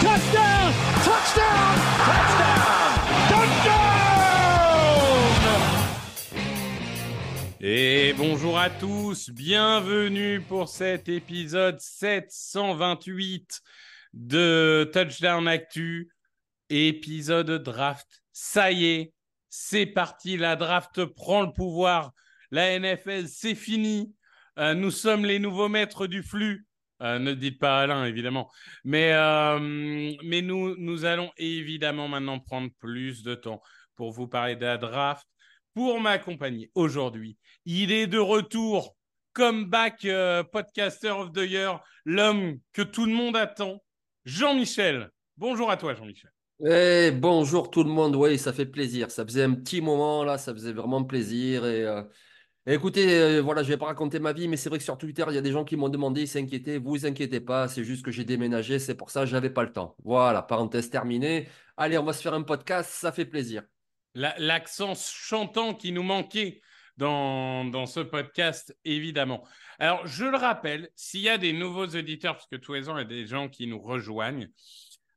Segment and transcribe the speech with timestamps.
[0.00, 0.72] Touchdown.
[1.04, 1.74] Touchdown.
[2.06, 3.78] Touchdown.
[7.60, 13.60] Et bonjour à tous, bienvenue pour cet épisode 728
[14.14, 16.12] de Touchdown Actu,
[16.70, 18.22] épisode draft.
[18.32, 19.12] Ça y est,
[19.50, 22.12] c'est parti, la draft prend le pouvoir.
[22.52, 24.14] La NFL, c'est fini.
[24.60, 26.67] Euh, nous sommes les nouveaux maîtres du flux.
[27.02, 28.50] Euh, ne dites pas Alain, évidemment.
[28.84, 29.58] Mais, euh,
[30.24, 33.62] mais nous, nous allons évidemment maintenant prendre plus de temps
[33.96, 35.26] pour vous parler de la draft.
[35.74, 38.96] Pour m'accompagner aujourd'hui, il est de retour,
[39.32, 43.80] comeback euh, podcaster of the year, l'homme que tout le monde attend,
[44.24, 45.10] Jean-Michel.
[45.36, 46.30] Bonjour à toi, Jean-Michel.
[46.66, 49.12] Eh, bonjour tout le monde, oui, ça fait plaisir.
[49.12, 51.64] Ça faisait un petit moment là, ça faisait vraiment plaisir.
[51.64, 52.02] Et, euh,
[52.74, 55.24] écoutez, euh, voilà, je vais pas raconter ma vie, mais c'est vrai que sur Twitter,
[55.28, 56.78] il y a des gens qui m'ont demandé, ils s'inquiétaient.
[56.78, 59.72] Vous inquiétez pas, c'est juste que j'ai déménagé, c'est pour ça que j'avais pas le
[59.72, 59.96] temps.
[60.04, 61.48] Voilà, parenthèse terminée.
[61.76, 63.62] Allez, on va se faire un podcast, ça fait plaisir.
[64.14, 66.60] La- L'accent chantant qui nous manquait
[66.96, 69.46] dans, dans ce podcast, évidemment.
[69.78, 72.96] Alors, je le rappelle, s'il y a des nouveaux auditeurs, parce que tous les ans,
[72.98, 74.48] il y a des gens qui nous rejoignent,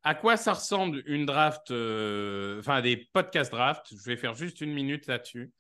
[0.04, 3.88] à quoi ça ressemble une draft, euh, enfin des podcasts draft?
[3.92, 5.52] Je vais faire juste une minute là-dessus.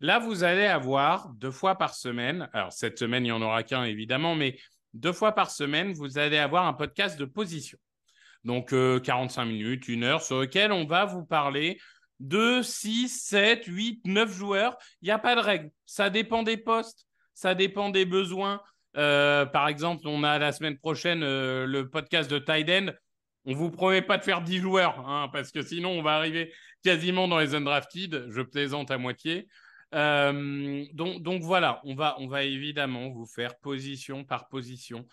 [0.00, 3.62] Là, vous allez avoir deux fois par semaine, alors cette semaine, il n'y en aura
[3.62, 4.58] qu'un évidemment, mais
[4.94, 7.78] deux fois par semaine, vous allez avoir un podcast de position.
[8.44, 11.78] Donc, euh, 45 minutes, une heure, sur lequel on va vous parler
[12.18, 14.76] de 6, 7, 8, 9 joueurs.
[15.02, 15.70] Il n'y a pas de règle.
[15.84, 18.62] Ça dépend des postes, ça dépend des besoins.
[18.96, 22.92] Euh, par exemple, on a la semaine prochaine euh, le podcast de Tight End.
[23.44, 26.52] On vous promet pas de faire 10 joueurs, hein, parce que sinon on va arriver
[26.82, 28.26] quasiment dans les undrafted.
[28.28, 29.46] Je plaisante à moitié.
[29.94, 35.06] Euh, donc, voilà, on va, on va évidemment vous faire position par position.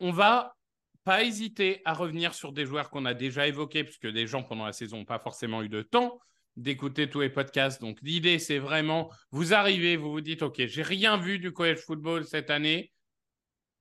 [0.00, 0.56] On va
[1.04, 4.66] pas hésiter à revenir sur des joueurs qu'on a déjà évoqués, puisque des gens pendant
[4.66, 6.18] la saison n'ont pas forcément eu de temps
[6.56, 7.80] d'écouter tous les podcasts.
[7.80, 11.78] Donc l'idée, c'est vraiment, vous arrivez, vous vous dites, OK, j'ai rien vu du college
[11.78, 12.92] football cette année.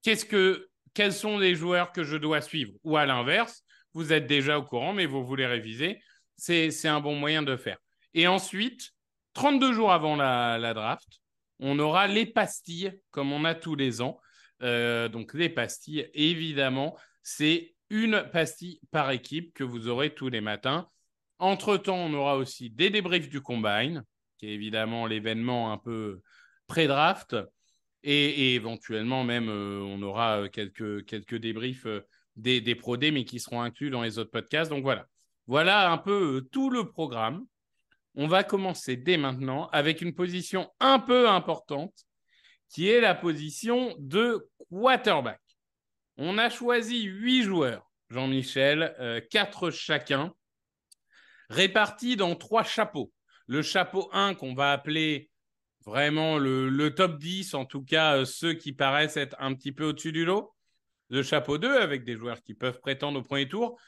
[0.04, 2.72] Qu'est-ce que, quels sont les joueurs que je dois suivre?
[2.84, 6.00] Ou à l'inverse, vous êtes déjà au courant, mais vous voulez réviser.
[6.38, 7.78] C'est un bon moyen de faire.
[8.14, 8.94] Et ensuite,
[9.34, 11.08] 32 jours avant la, draft,
[11.59, 14.19] on aura les pastilles, comme on a tous les ans.
[14.62, 20.42] Euh, donc les pastilles, évidemment, c'est une pastille par équipe que vous aurez tous les
[20.42, 20.88] matins.
[21.40, 24.03] Entre-temps, on aura aussi des débriefs du Combine,
[24.38, 26.22] qui est évidemment l'événement un peu
[26.68, 27.36] pré-draft.
[28.04, 31.86] Et, éventuellement, même, euh, on aura euh, quelques, débriefs
[32.36, 34.72] des, des Pro Day, mais qui seront inclus dans les autres podcasts.
[34.72, 35.06] Donc voilà.
[35.48, 37.45] Voilà un peu tout le programme.
[38.16, 41.94] On va commencer dès maintenant avec une position un peu importante,
[42.69, 45.42] qui est la position de quarterback.
[46.18, 50.34] On a choisi huit joueurs, Jean-Michel, euh, quatre chacun,
[51.50, 53.12] répartis dans trois chapeaux.
[53.48, 55.30] Le chapeau 1 qu'on va appeler
[55.86, 59.86] vraiment le, top 10, en tout cas euh, ceux qui paraissent être un petit peu
[59.86, 60.54] au-dessus du lot.
[61.10, 63.80] Le chapeau 2 avec des joueurs qui peuvent prétendre au premier tour.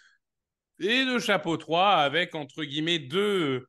[0.79, 3.67] Et le chapeau 3 avec, entre guillemets, deux,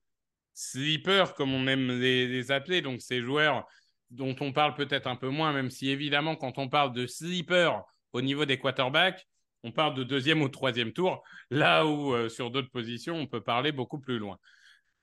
[0.54, 3.66] sleepers, comme on aime les, appeler, donc ces joueurs
[4.10, 7.82] dont on parle peut-être un peu moins, même si évidemment, quand on parle de sleepers
[8.12, 9.26] au niveau des quarterbacks,
[9.64, 13.42] on parle de deuxième ou troisième tour, là où euh, sur d'autres positions, on peut
[13.42, 14.38] parler beaucoup plus loin.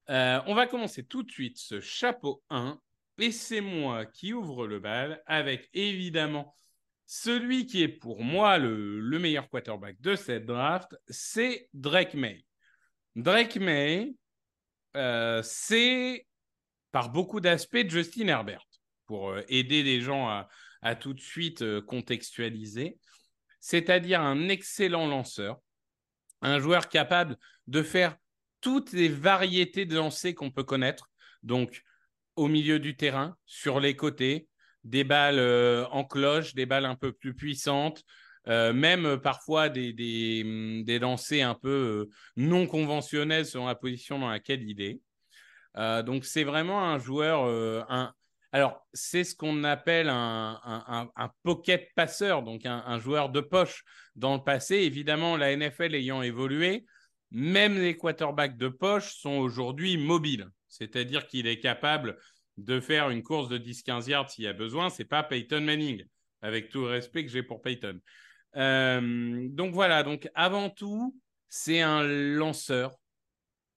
[0.09, 2.79] Euh, on va commencer tout de suite ce chapeau 1,
[3.17, 6.55] et c'est moi qui ouvre le bal avec évidemment
[7.05, 12.45] celui qui est pour moi le meilleur quarterback de cette draft, c'est Drake May.
[13.17, 14.13] Drake May,
[14.95, 16.25] euh, c'est
[16.91, 18.65] par beaucoup d'aspects Justin Herbert,
[19.05, 20.27] pour euh, aider les gens
[20.81, 22.97] à, tout de suite euh, contextualiser.
[23.59, 25.59] C'est-à-dire un excellent lanceur,
[26.41, 28.17] un joueur capable de faire
[28.59, 31.09] toutes les variétés de lancers qu'on peut connaître.
[31.43, 31.83] Donc,
[32.35, 34.47] au milieu du terrain, sur les côtés,
[34.83, 35.39] des balles
[35.91, 38.03] en cloche, des balles un peu plus puissantes,
[38.47, 43.67] euh, même euh, parfois des, des, hum, des, lancers un peu euh, non conventionnels selon
[43.67, 44.99] la position dans laquelle il est.
[46.03, 47.45] Donc c'est vraiment un joueur,
[47.89, 48.13] un...
[48.51, 53.85] alors c'est ce qu'on appelle un, un, un, pocket passeur, donc un, joueur de poche
[54.17, 54.75] dans le passé.
[54.75, 56.85] Évidemment, la NFL ayant évolué,
[57.29, 62.17] même les quarterbacks de poche sont aujourd'hui mobiles, c'est-à-dire qu'il est capable
[62.57, 64.89] de faire une course de 10-15 yards s'il y a besoin.
[64.89, 66.03] C'est pas Peyton Manning,
[66.41, 67.97] avec tout le respect que j'ai pour Peyton.
[68.57, 71.17] Euh, donc voilà, donc avant tout,
[71.49, 72.95] c'est un lanceur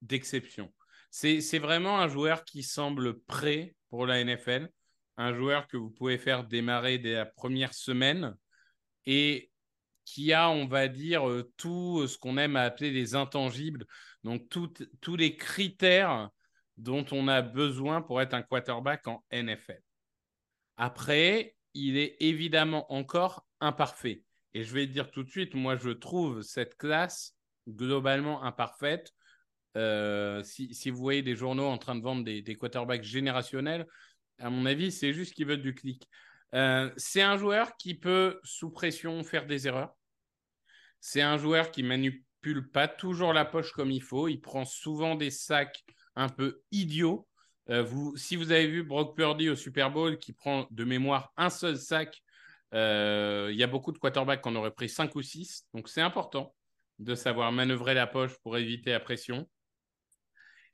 [0.03, 0.73] d'exception.
[1.11, 4.69] C'est vraiment un joueur qui semble prêt pour la NFL,
[5.17, 8.35] un joueur que vous pouvez faire démarrer dès la première semaine
[9.07, 9.51] et
[10.05, 13.87] qui a, on va dire, euh, tout ce qu'on aime appeler les intangibles,
[14.23, 16.31] donc tous les critères
[16.77, 19.81] dont on a besoin pour être un quarterback en NFL.
[20.77, 24.23] Après, il est évidemment encore imparfait.
[24.55, 27.37] Et je vais dire tout de suite, moi, je trouve cette classe
[27.69, 29.13] globalement imparfaite.
[29.77, 33.87] Euh, si, vous voyez des journaux en train de vendre des, quarterbacks générationnels,
[34.39, 36.09] à mon avis, c'est juste qu'ils veulent du clic.
[36.55, 39.93] Euh, c'est un joueur qui peut, sous pression, faire des erreurs.
[41.01, 44.29] C'est un joueur qui manipule pas toujours la poche comme il faut.
[44.29, 45.85] Il prend souvent des sacs
[46.15, 47.27] un peu idiots.
[47.71, 51.51] Euh, si vous avez vu Brock Purdy au Super Bowl qui prend de mémoire un
[51.51, 52.23] seul sac
[52.75, 55.67] il y a beaucoup de quarterbacks qui en auraient pris 5 ou 6.
[55.75, 56.55] Donc, c'est important
[56.99, 59.49] de savoir manœuvrer la poche pour éviter la pression.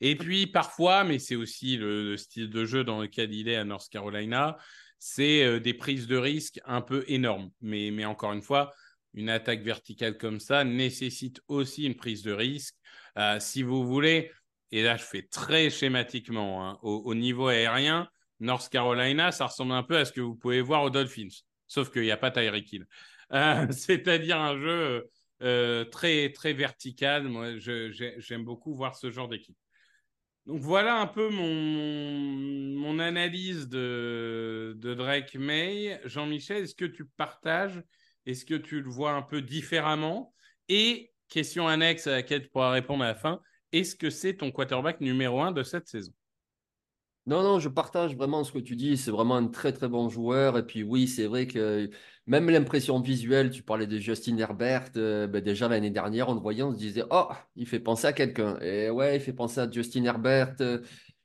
[0.00, 3.56] Et puis, parfois, mais c'est aussi le, le, style de jeu dans lequel il est
[3.56, 4.56] à North Carolina,
[4.98, 7.50] c'est euh, des prises de risque un peu énormes.
[7.60, 8.72] Mais, mais encore une fois,
[9.14, 12.76] une attaque verticale comme ça nécessite aussi une prise de risque.
[13.18, 14.30] Euh, si vous voulez,
[14.70, 18.08] et là je fais très schématiquement, hein, au, au, niveau aérien,
[18.38, 21.28] North Carolina, ça ressemble un peu à ce que vous pouvez voir aux Dolphins
[21.70, 22.86] sauf qu'il n'y a pas Tyreek Hill.
[23.32, 25.08] Euh, C'est-à-dire un jeu
[25.42, 27.28] euh, très, très vertical.
[27.28, 29.56] Moi, j'aime beaucoup voir ce genre d'équipe.
[30.46, 31.54] Donc voilà un peu mon,
[32.80, 36.00] mon analyse de, de Drake May.
[36.04, 37.82] Jean-Michel, est-ce que tu partages?
[38.26, 40.34] Est-ce que tu le vois un peu différemment?
[40.68, 43.40] Et question annexe à laquelle tu pourras répondre à la fin,
[43.70, 46.12] est-ce que c'est ton quarterback numéro un de cette saison?
[47.26, 48.96] Non, non, je partage vraiment ce que tu dis.
[48.96, 50.58] C'est vraiment un très, très bon joueur.
[50.58, 51.90] Et puis, oui, c'est vrai que
[52.26, 56.40] même l'impression visuelle, tu parlais de Justin Herbert, euh, ben déjà l'année dernière, on le
[56.40, 58.58] voyait, on se disait, oh, il fait penser à quelqu'un.
[58.60, 60.54] Et ouais, il fait penser à Justin Herbert.
[60.60, 60.80] Euh,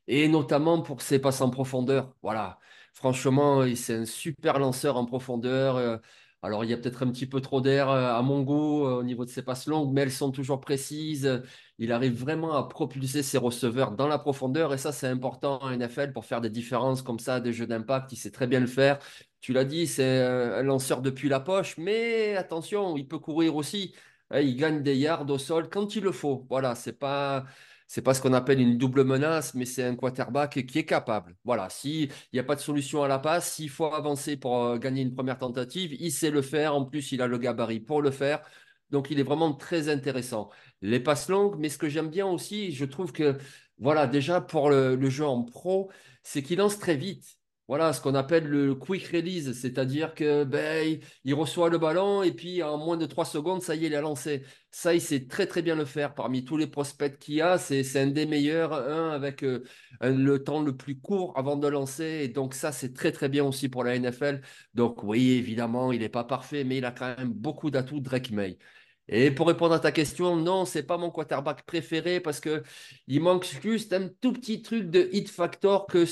[0.07, 2.13] et notamment pour ses passes en profondeur.
[2.21, 2.59] Voilà.
[2.93, 5.77] Franchement, c'est un super lanceur en profondeur.
[5.77, 5.97] Euh,
[6.41, 9.25] alors, il y a peut-être un petit peu trop d'air à mon goût au niveau
[9.25, 11.41] de ses passes longues, mais elles sont toujours précises.
[11.77, 15.69] Il arrive vraiment à propulser ses receveurs dans la profondeur et ça, c'est important en
[15.75, 18.11] NFL pour faire des différences comme ça, des jeux d'impact.
[18.13, 18.99] Il sait très bien le faire.
[19.41, 23.93] Tu l'as dit, c'est un lanceur depuis la poche, mais attention, il peut courir aussi.
[24.31, 26.45] Hein, il gagne des yards au sol quand il le faut.
[26.49, 27.45] Voilà, c'est pas
[27.87, 31.35] c'est pas ce qu'on appelle une double menace, mais c'est un quarterback qui est capable.
[31.43, 34.77] Voilà, s'il n'y a pas de solution à la passe, s'il faut avancer pour euh,
[34.77, 36.75] gagner une première tentative, il sait le faire.
[36.75, 38.41] En plus, il a le gabarit pour le faire.
[38.89, 40.49] Donc, il est vraiment très intéressant.
[40.85, 43.37] Les passes longues, mais ce que j'aime bien aussi, je trouve que,
[43.79, 45.91] voilà, déjà pour le, jeu en pro,
[46.23, 47.25] c'est qu'il lance très vite.
[47.67, 52.31] Voilà ce qu'on appelle le quick release, c'est-à-dire que ben, il reçoit le ballon et
[52.31, 54.43] puis en moins de trois secondes, ça y est, il a lancé.
[54.69, 56.13] Ça, il sait très très bien le faire.
[56.13, 59.63] Parmi tous les prospects qu'il a, c'est un des meilleurs, avec euh,
[60.01, 62.21] le temps le plus court avant de lancer.
[62.23, 64.41] Et donc ça, c'est très très bien aussi pour la NFL.
[64.75, 68.29] Donc oui, évidemment, il n'est pas parfait, mais il a quand même beaucoup d'atouts, Drake
[68.29, 68.59] May.
[69.07, 72.63] Et pour répondre à ta question, non, c'est pas mon quarterback préféré parce que
[73.07, 76.05] il manque juste un tout petit truc de hit factor que,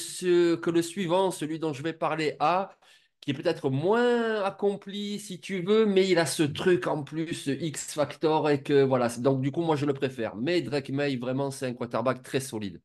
[0.70, 2.76] le suivant, celui dont je vais parler, a,
[3.20, 7.48] qui est peut-être moins accompli si tu veux, mais il a ce truc en plus,
[7.48, 9.10] X factor et que voilà.
[9.18, 10.36] Donc du coup, moi je le préfère.
[10.36, 12.80] Mais Drake May, vraiment, c'est un quarterback très solide.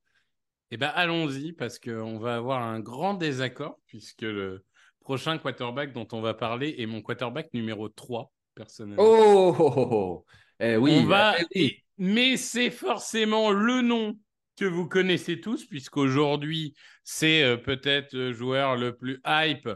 [0.70, 4.64] Eh bien, allons-y, parce qu'on va avoir un grand désaccord, puisque le
[5.00, 9.02] prochain quarterback dont on va parler est mon quarterback numéro 3, personnellement.
[9.04, 10.24] Oh, oh, oh, oh.
[10.60, 11.36] Eh oui, On va...
[11.38, 11.46] oui.
[11.52, 14.18] et- Mais c'est forcément le nom
[14.56, 16.74] que vous connaissez tous, puisqu'aujourd'hui,
[17.04, 19.68] c'est euh, peut-être le joueur le plus hype,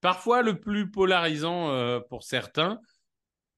[0.00, 2.78] parfois le plus polarisant euh, pour certains.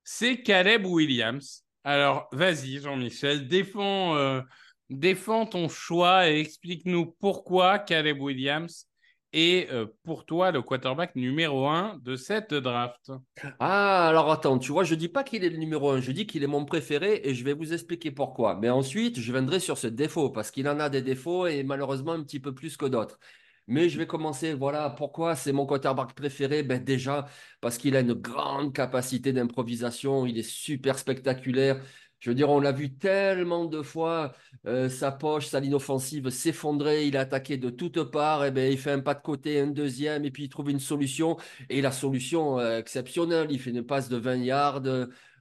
[0.04, 1.64] C'est Caleb Williams.
[1.84, 4.40] Alors, vas-y, Jean-Michel, défends, euh,
[4.88, 8.86] défends ton choix et explique-nous pourquoi Caleb Williams
[9.32, 13.12] est euh, pour toi le quarterback numéro un de cette draft.
[13.58, 16.26] Ah, alors attends, tu vois, je dis pas qu'il est le numéro un, je dis
[16.26, 18.56] qu'il est mon préféré et je vais vous expliquer pourquoi.
[18.56, 22.12] Mais ensuite, je viendrai sur ce défaut parce qu'il en a des défauts et malheureusement
[22.12, 23.18] un petit peu plus que d'autres.
[23.66, 26.64] Mais je vais commencer, voilà, pourquoi c'est mon quarterback préféré?
[26.64, 27.28] Ben déjà,
[27.60, 31.80] parce qu'il a une grande capacité d'improvisation, il est super spectaculaire.
[32.20, 34.34] Je veux dire, on l'a vu tellement de fois,
[34.66, 38.70] euh, sa poche, sa ligne offensive s'effondrer, il a attaqué de toutes parts, et ben,
[38.70, 41.38] il fait un pas de côté, un deuxième, et puis il trouve une solution.
[41.70, 44.82] Et la solution euh, exceptionnelle, il fait une passe de 20 yards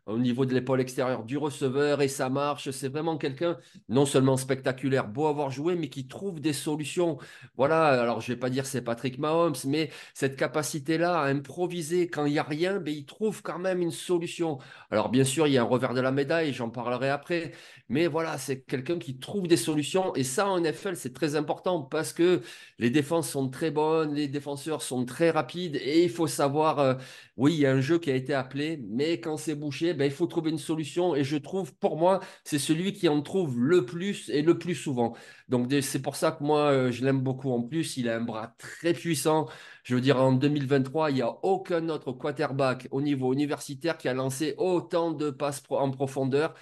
[0.10, 2.70] au niveau de l'épaule extérieure du receveur et ça marche.
[2.72, 7.18] C'est vraiment quelqu'un non seulement spectaculaire, beau avoir joué, mais qui trouve des solutions.
[7.56, 12.26] Voilà, alors je vais pas dire c'est Patrick Mahomes, mais cette capacité-là à improviser quand
[12.26, 14.60] il n'y a rien, ben, il trouve quand même une solution.
[14.92, 17.52] Alors bien sûr, il y a un revers de la médaille, j'en parlerai après,
[17.90, 21.82] mais voilà, c'est quelqu'un qui trouve des solutions et ça en NFL, c'est très important
[21.82, 22.42] parce que
[22.78, 26.96] les défenses sont très bonnes, les défenseurs sont très rapides et il faut savoir, euh,
[27.38, 30.06] oui, il y a un jeu qui a été appelé, mais quand c'est bouché, ben,
[30.06, 33.60] il faut trouver une solution et je trouve, pour moi, c'est celui qui en trouve
[33.60, 35.14] le plus et le plus souvent.
[35.50, 37.52] Donc c'est pour ça que moi, euh, je l'aime beaucoup.
[37.52, 39.48] En plus, il a un bras très puissant.
[39.84, 44.08] Je veux dire, en 2023, il n'y a aucun autre quarterback au niveau universitaire qui
[44.08, 46.54] a lancé autant de passes en profondeur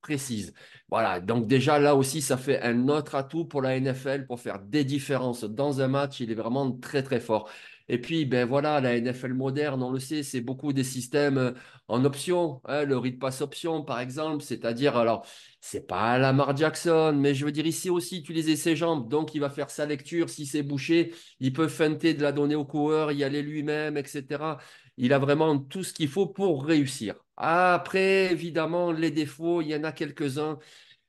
[0.00, 0.54] précises.
[0.90, 4.60] Voilà, donc déjà là aussi, ça fait un autre atout pour la NFL pour faire
[4.60, 6.20] des différences dans un match.
[6.20, 7.50] Il est vraiment très, très fort.
[7.88, 11.52] Et puis, ben voilà, la NFL moderne, on le sait, c'est beaucoup des systèmes euh,
[11.88, 15.26] en option, hein, le read pass option, par exemple, c'est-à-dire, alors,
[15.60, 19.40] c'est pas Lamar Jackson, mais je veux dire, ici aussi, utiliser ses jambes, donc il
[19.40, 23.12] va faire sa lecture, si c'est bouché, il peut feinter de la donner au coureur,
[23.12, 24.58] y aller lui-même, etc.
[24.96, 27.16] Il a vraiment tout ce qu'il faut pour réussir.
[27.36, 30.58] Après, évidemment, les défauts, il y en a quelques-uns.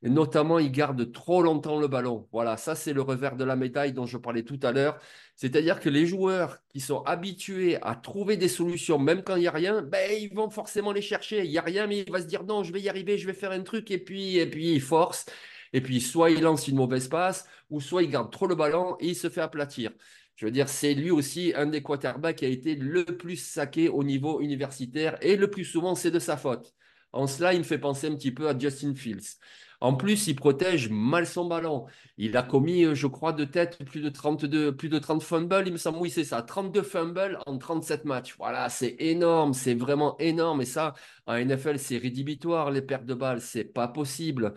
[0.02, 2.28] Notamment, il garde trop longtemps le ballon.
[2.32, 5.00] Voilà, ça c'est le revers de la médaille dont je parlais tout à l'heure.
[5.36, 9.48] C'est-à-dire que les joueurs qui sont habitués à trouver des solutions, même quand il n'y
[9.48, 11.44] a rien, ben, ils vont forcément les chercher.
[11.44, 13.28] Il n'y a rien, mais il va se dire non, je vais y arriver, je
[13.28, 15.26] vais faire un truc, et puis, et puis il force.
[15.74, 18.96] Et puis, soit il lance une mauvaise passe, ou soit il garde trop le ballon
[19.00, 19.92] et il se fait aplatir.
[20.36, 23.90] Je veux dire, c'est lui aussi un des quarterbacks qui a été le plus saqué
[23.90, 26.74] au niveau universitaire, et le plus souvent, c'est de sa faute.
[27.16, 29.38] En cela, il me fait penser un petit peu à Justin Fields.
[29.82, 31.86] En plus, il protège mal son ballon.
[32.18, 35.64] Il a commis, euh, je crois, de tête plus de 32, plus de 30 fumbles,
[35.66, 35.98] il me semble.
[36.00, 36.42] Oui, c'est ça.
[36.42, 38.36] 32 fumbles en 37 matchs.
[38.38, 39.54] Voilà, c'est énorme.
[39.54, 40.62] C'est vraiment énorme.
[40.62, 40.94] Et ça,
[41.26, 42.72] en NFL, c'est rédhibitoire.
[42.72, 44.54] Les pertes de balles, c'est pas possible.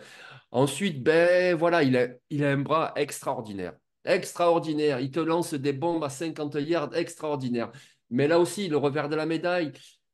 [0.51, 3.73] Ensuite, ben voilà, il a, un bras extraordinaire.
[4.05, 4.99] Extraordinaire.
[4.99, 7.71] Il te lance des bombes à 50 yards extraordinaires.
[8.09, 9.71] Mais là aussi, le revers de la médaille,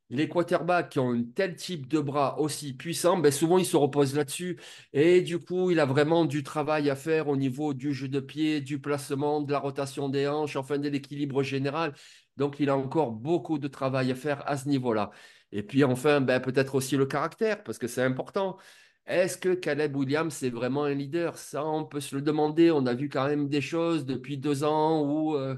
[0.09, 3.77] les quarterbacks qui ont un tel type de bras aussi puissant, ben souvent ils se
[3.77, 4.59] reposent là-dessus.
[4.93, 8.19] Et du coup, il a vraiment du travail à faire au niveau du jeu de
[8.19, 11.93] pied, du placement, de la rotation des hanches, enfin de l'équilibre général.
[12.37, 15.11] Donc, il a encore beaucoup de travail à faire à ce niveau-là.
[15.51, 18.57] Et puis enfin, ben, peut-être aussi le caractère, parce que c'est important.
[19.05, 21.37] Est-ce que Caleb Williams est vraiment un leader?
[21.37, 22.71] Ça, on peut se le demander.
[22.71, 25.55] On a vu quand même des choses depuis deux ans où, euh,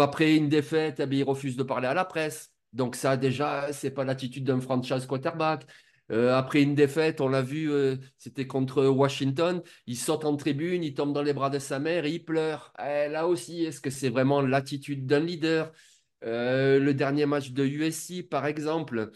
[0.00, 2.52] après une défaite, eh il refuse de parler à la presse.
[2.72, 5.66] Donc ça, déjà, c'est pas l'attitude d'un franchise quarterback.
[6.10, 9.62] Euh, après une défaite, on l'a vu, euh, c'était contre Washington.
[9.86, 12.72] Il saute en tribune, il tombe dans les bras de sa mère et il pleure.
[12.80, 15.72] Eh, là aussi, est-ce que c'est vraiment l'attitude d'un leader?
[16.24, 19.10] Euh, le dernier match de USC, par exemple,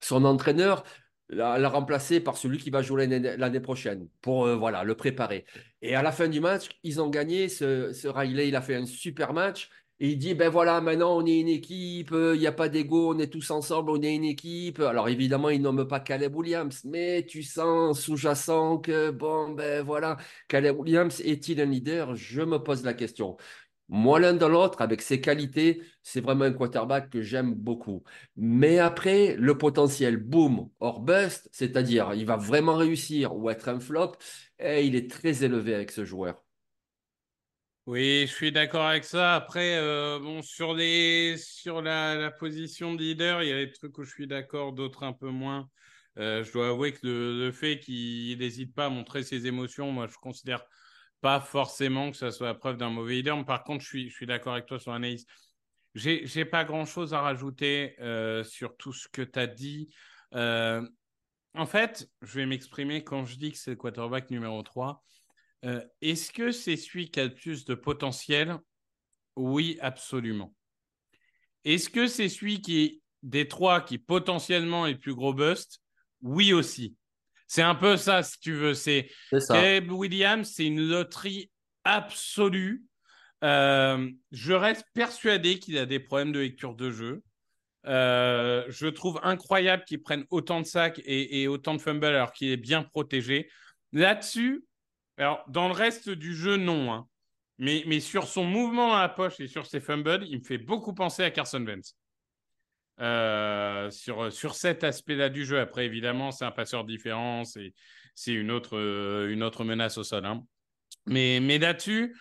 [0.00, 0.84] son entraîneur
[1.28, 5.44] l'a l'a remplacé par celui qui va jouer l'année prochaine pour voilà, le préparer.
[5.82, 7.48] Et à la fin du match, ils ont gagné.
[7.48, 9.70] Ce, ce Riley, il a fait un super match.
[10.00, 13.18] Il dit, ben voilà, maintenant on est une équipe, il n'y a pas d'ego, on
[13.18, 14.80] est tous ensemble, on est une équipe.
[14.80, 20.16] Alors évidemment, il nomme pas Caleb Williams, mais tu sens sous-jacent que, bon, ben voilà,
[20.48, 22.16] Caleb Williams est-il un leader?
[22.16, 23.36] Je me pose la question.
[23.88, 28.02] Moi, l'un dans l'autre, avec ses qualités, c'est vraiment un quarterback que j'aime beaucoup.
[28.36, 33.80] Mais après, le potentiel boom or bust, c'est-à-dire il va vraiment réussir ou être un
[33.80, 34.12] flop,
[34.58, 36.43] et il est très élevé avec ce joueur.
[37.86, 39.34] Oui, je suis d'accord avec ça.
[39.34, 43.98] Après, euh, bon, sur les, sur la, position de leader, il y a des trucs
[43.98, 45.68] où je suis d'accord, d'autres un peu moins.
[46.16, 50.06] Euh, je dois avouer que le, fait qu'il n'hésite pas à montrer ses émotions, moi,
[50.06, 50.64] je considère
[51.20, 53.44] pas forcément que ça soit la preuve d'un mauvais leader.
[53.44, 55.26] Par contre, je suis, je suis d'accord avec toi sur l'analyse.
[55.94, 59.90] J'ai, j'ai pas grand chose à rajouter euh, sur tout ce que tu as dit.
[60.32, 65.04] En fait, je vais m'exprimer quand je dis que c'est le quarterback numéro 3.
[65.64, 68.58] Euh, est-ce que c'est celui qui a le plus de potentiel?
[69.36, 70.54] Oui, absolument.
[71.64, 75.80] Est-ce que c'est celui qui des trois qui potentiellement est le plus gros bust?
[76.22, 76.96] Oui aussi.
[77.46, 78.74] C'est un peu ça, si tu veux.
[78.74, 79.08] C'est
[79.48, 81.50] Caleb Williams, c'est une loterie
[81.84, 82.84] absolue.
[83.42, 87.22] Euh, je reste persuadé qu'il a des problèmes de lecture de jeu.
[87.86, 92.48] Euh, je trouve incroyable qu'il prenne autant de sacs et, autant de fumbles alors qu'il
[92.48, 93.50] est bien protégé.
[93.92, 94.64] Là-dessus,
[95.16, 96.92] alors dans le reste du jeu, non.
[96.92, 97.08] Hein.
[97.58, 100.58] Mais, mais sur son mouvement à la poche et sur ses fumbles, il me fait
[100.58, 101.96] beaucoup penser à Carson Wentz.
[103.00, 105.58] Euh, sur, sur cet aspect-là du jeu.
[105.58, 107.72] Après, évidemment, c'est un passeur différent, c'est
[108.32, 110.24] une autre, euh, une autre menace au sol.
[110.24, 110.44] Hein.
[111.06, 112.16] Mais, mais là-dessus,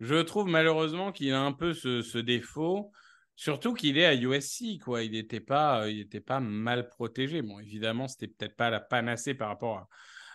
[0.00, 2.92] je trouve malheureusement qu'il a un peu ce, défaut,
[3.36, 4.80] surtout qu'il est à USC.
[4.84, 5.04] Quoi.
[5.04, 5.86] Il n'était pas,
[6.26, 7.42] pas mal protégé.
[7.42, 9.88] Bon, évidemment, c'était peut-être pas la panacée par rapport à,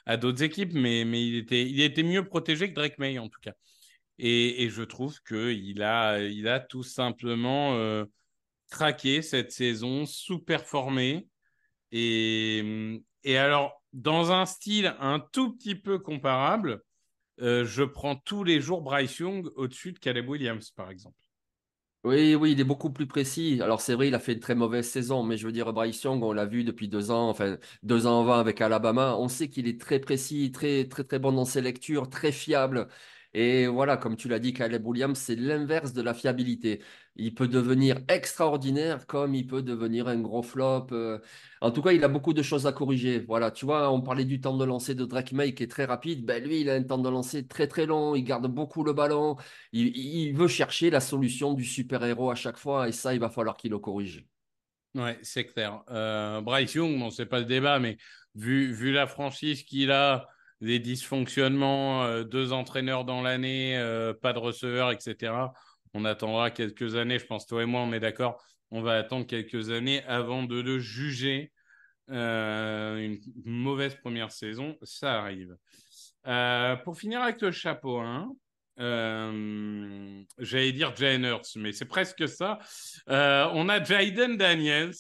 [0.06, 3.54] à d'autres équipes, mais, il, était, mieux protégé que Drake May, en tout cas.
[4.20, 7.76] Et, je trouve qu'il a, il a tout simplement...
[7.76, 8.06] Euh,
[8.72, 11.28] craqué cette saison, sous-performé.
[11.92, 16.82] Et, et alors, dans un style un tout petit peu comparable,
[17.42, 21.21] euh, je prends tous les jours Bryce Young au-dessus de Caleb Williams, par exemple.
[22.04, 23.60] Oui, oui, il est beaucoup plus précis.
[23.62, 26.02] Alors c'est vrai, il a fait une très mauvaise saison, mais je veux dire, Bryce
[26.02, 29.16] Young, on l'a vu depuis deux ans, enfin deux ans avant avec Alabama.
[29.20, 32.88] On sait qu'il est très précis, très très très bon dans ses lectures, très fiable.
[33.34, 36.82] Et voilà, comme tu l'as dit, Caleb Williams, c'est l'inverse de la fiabilité.
[37.16, 40.88] Il peut devenir extraordinaire comme il peut devenir un gros flop.
[40.92, 41.20] Euh.
[41.62, 43.20] En tout cas, il a beaucoup de choses à corriger.
[43.20, 45.86] Voilà, tu vois, on parlait du temps de lancer de Drake May qui est très
[45.86, 46.26] rapide.
[46.26, 48.16] Ben, lui, il a un temps de lancer très très long.
[48.16, 49.38] Il garde beaucoup le ballon.
[49.72, 52.90] Il, veut chercher la solution du super-héros à chaque fois.
[52.90, 54.26] Et ça, il va falloir qu'il le corrige.
[54.94, 55.84] Ouais, c'est clair.
[55.90, 57.98] Euh, Bryce Young, bon, c'est pas le débat, mais
[58.36, 60.28] vu, vu la franchise qu'il a,
[60.62, 65.34] les dysfonctionnements, euh, deux entraîneurs dans l'année, euh, pas de receveur, etc.
[65.94, 69.26] On attendra quelques années, je pense, toi et moi, on est d'accord, on va attendre
[69.26, 71.52] quelques années avant de le juger.
[72.10, 75.58] Euh, une mauvaise première saison, ça arrive.
[76.84, 78.32] pour finir avec le chapeau 1,
[80.38, 82.60] j'allais dire Jane Hurts, mais c'est presque ça.
[83.08, 84.94] on a Jaden Daniels.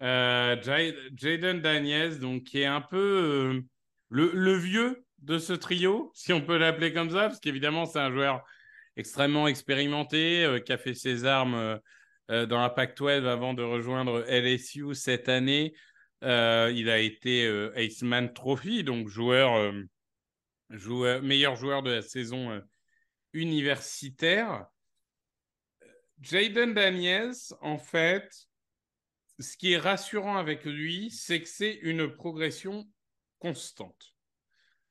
[0.00, 3.62] Jaden Daniels, donc, qui est un peu
[4.10, 8.12] le, vieux de ce trio, si on peut l'appeler comme ça, parce qu'évidemment, c'est un
[8.12, 8.44] joueur
[8.96, 11.76] extrêmement expérimenté, euh, qui a fait ses armes euh,
[12.30, 15.74] euh, dans la Pac-12 avant de rejoindre LSU cette année.
[16.22, 19.72] il a été Aceman Trophy, donc joueur,
[20.70, 22.60] joueur, meilleur joueur de la saison
[23.32, 24.66] universitaire.
[26.20, 28.48] Jaden Daniels, en fait,
[29.38, 32.88] ce qui est rassurant avec lui, c'est que c'est une progression
[33.38, 34.14] constante.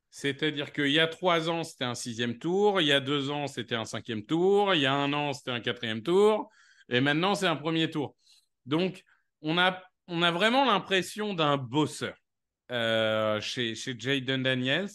[0.09, 3.47] C'est-à-dire qu'il y a trois ans, c'était un sixième tour, il y a deux ans,
[3.47, 6.49] c'était un cinquième tour, il y a un an, c'était un quatrième tour,
[6.87, 8.15] et maintenant, c'est un premier tour.
[8.65, 9.03] Donc,
[9.41, 12.15] on a, on a vraiment l'impression d'un bosseur
[12.71, 14.89] euh, chez, chez Daniels.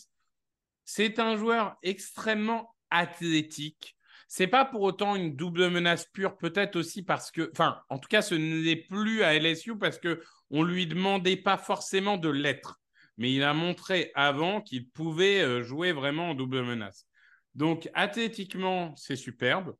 [0.85, 3.97] C'est un joueur extrêmement athlétique.
[4.27, 8.09] C'est pas pour autant une double menace pure, peut-être aussi parce que, enfin, en tout
[8.09, 12.80] cas, ce n'est plus à LSU parce que on lui demandait pas forcément de l'être
[13.21, 17.07] mais il a montré avant qu'il pouvait euh, jouer vraiment en double menace.
[17.55, 19.77] Donc, athlétiquement, c'est superbe.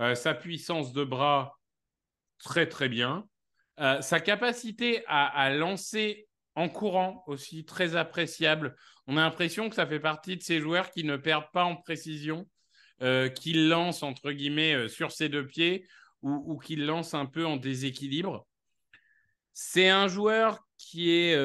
[0.00, 1.56] Euh, sa puissance de bras,
[2.38, 3.28] très, très bien.
[3.78, 8.74] Euh, sa capacité à, lancer en courant aussi, très appréciable.
[9.06, 11.76] On a l'impression que ça fait partie de ces joueurs qui ne perdent pas en
[11.76, 12.48] précision,
[13.36, 15.86] qui lancent, entre guillemets, sur ses deux pieds
[16.22, 18.46] ou, ou qui lancent un peu en déséquilibre.
[19.52, 21.36] C'est un joueur qui est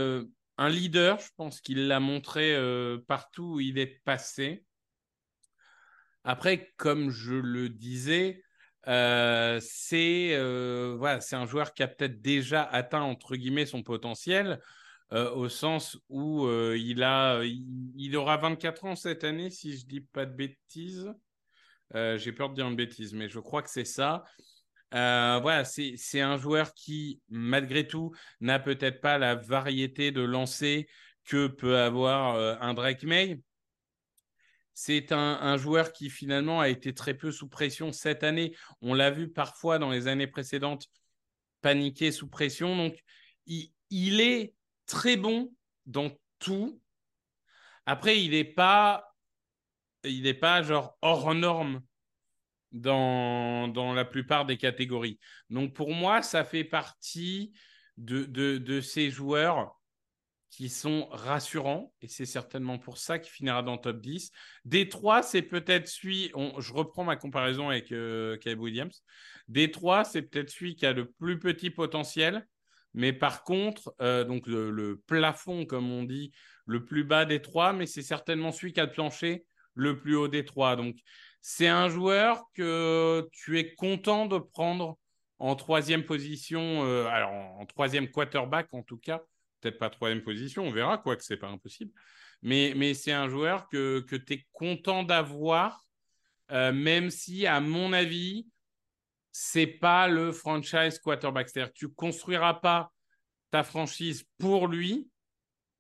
[0.59, 4.65] un leader, je pense qu'il l'a montré euh, partout où il est passé.
[6.25, 8.43] Après, comme je le disais,
[8.87, 13.83] euh, c'est euh, voilà, c'est un joueur qui a peut-être déjà atteint entre guillemets son
[13.83, 14.59] potentiel
[15.11, 20.27] au sens où il a il, aura 24 ans cette année si je dis pas
[20.27, 21.11] de bêtises.
[21.95, 24.23] J'ai peur de dire une bêtise, mais je crois que c'est ça.
[24.95, 30.87] Euh, voilà, c'est un joueur qui, malgré tout, n'a peut-être pas la variété de lancer
[31.25, 33.39] que peut avoir euh, un Drake May.
[34.73, 38.55] C'est un, joueur qui finalement a été très peu sous pression cette année.
[38.81, 40.87] On l'a vu parfois dans les années précédentes
[41.61, 42.77] paniquer sous pression.
[42.77, 42.97] Donc,
[43.45, 44.53] il, est
[44.85, 45.53] très bon
[45.85, 46.81] dans tout.
[47.85, 49.05] Après, il n'est pas
[50.39, 51.81] pas genre hors norme
[52.71, 55.19] dans, la plupart des catégories.
[55.49, 57.53] Donc pour moi, ça fait partie
[57.97, 59.75] de, ces joueurs
[60.49, 64.31] qui sont rassurants, et c'est certainement pour ça qu'il finira dans le top 10.
[64.65, 69.03] Détroit, c'est peut-être celui, je reprends ma comparaison avec euh, Caleb Williams,
[69.47, 72.47] Détroit, c'est peut-être celui qui a le plus petit potentiel,
[72.93, 76.31] mais par contre, euh, donc le, plafond, comme on dit,
[76.65, 80.15] le plus bas des trois, mais c'est certainement celui qui a le plancher le plus
[80.15, 80.75] haut des trois.
[80.75, 80.97] Donc,
[81.41, 84.97] c'est un joueur que tu es content de prendre
[85.39, 89.21] en troisième position, euh, alors en, troisième quarterback en tout cas,
[89.61, 91.91] peut-être pas troisième position, on verra, quoi que c'est pas impossible.
[92.41, 95.85] Mais, c'est un joueur que, tu es content d'avoir,
[96.51, 98.47] euh, même si, à mon avis,
[99.31, 101.49] c'est pas le franchise quarterback.
[101.49, 102.91] C'est-à-dire tu construiras pas
[103.51, 105.09] ta franchise pour lui.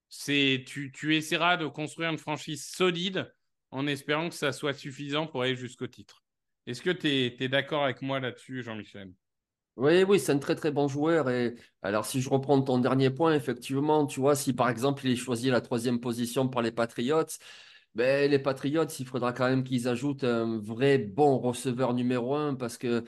[0.09, 3.31] C'est tu, tu essaieras de construire une franchise solide
[3.71, 6.23] en espérant que ça soit suffisant pour aller jusqu'au titre.
[6.65, 9.11] Est-ce que tu es, d'accord avec moi là-dessus, Jean-Michel?
[9.75, 11.29] Oui, oui, c'est un très très bon joueur.
[11.29, 15.13] Et alors, si je reprends ton dernier point, effectivement, tu vois, si par exemple il
[15.13, 17.23] est choisi la troisième position par les Patriots,
[17.95, 22.55] ben, les Patriots, il faudra quand même qu'ils ajoutent un vrai bon receveur numéro un
[22.55, 23.03] parce que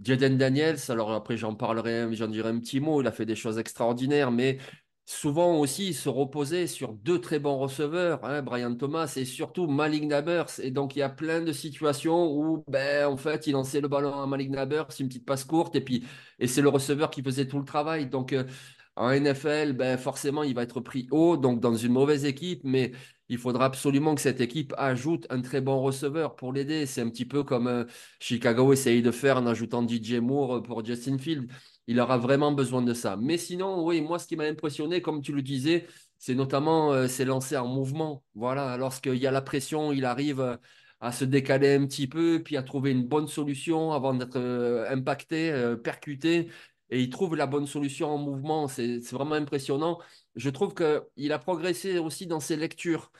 [0.00, 3.36] Jaden Daniels, alors après j'en parlerai, j'en dirai un petit mot, il a fait des
[3.36, 4.58] choses extraordinaires, mais
[5.10, 10.04] souvent aussi se reposer sur deux très bons receveurs, hein, Brian Thomas et surtout Malik
[10.04, 10.60] Nabers.
[10.62, 13.88] Et donc, il y a plein de situations où, ben, en fait, il lançait le
[13.88, 16.04] ballon à Malik Nabers, une petite passe courte, et puis,
[16.38, 18.06] et c'est le receveur qui faisait tout le travail.
[18.08, 18.44] Donc, euh,
[18.94, 22.92] en NFL, ben, forcément, il va être pris haut, donc dans une mauvaise équipe, mais
[23.28, 26.86] il faudra absolument que cette équipe ajoute un très bon receveur pour l'aider.
[26.86, 27.84] C'est un petit peu comme euh,
[28.20, 31.50] Chicago essaye de faire en ajoutant DJ Moore pour Justin Field.
[31.90, 33.16] Il aura vraiment besoin de ça.
[33.16, 35.86] Mais sinon, oui, moi, ce qui m'a impressionné, comme tu le disais,
[36.18, 38.24] c'est notamment euh, c'est lancé en mouvement.
[38.34, 40.56] Voilà, lorsqu'il y a la pression, il arrive euh,
[41.00, 44.38] à se décaler un petit peu, puis à trouver une bonne solution avant d'être
[44.90, 46.50] impacté, percuté
[46.90, 48.68] et il trouve la bonne solution en mouvement.
[48.68, 49.98] C'est vraiment impressionnant.
[50.36, 53.12] Je trouve qu'il a progressé aussi dans ses lectures.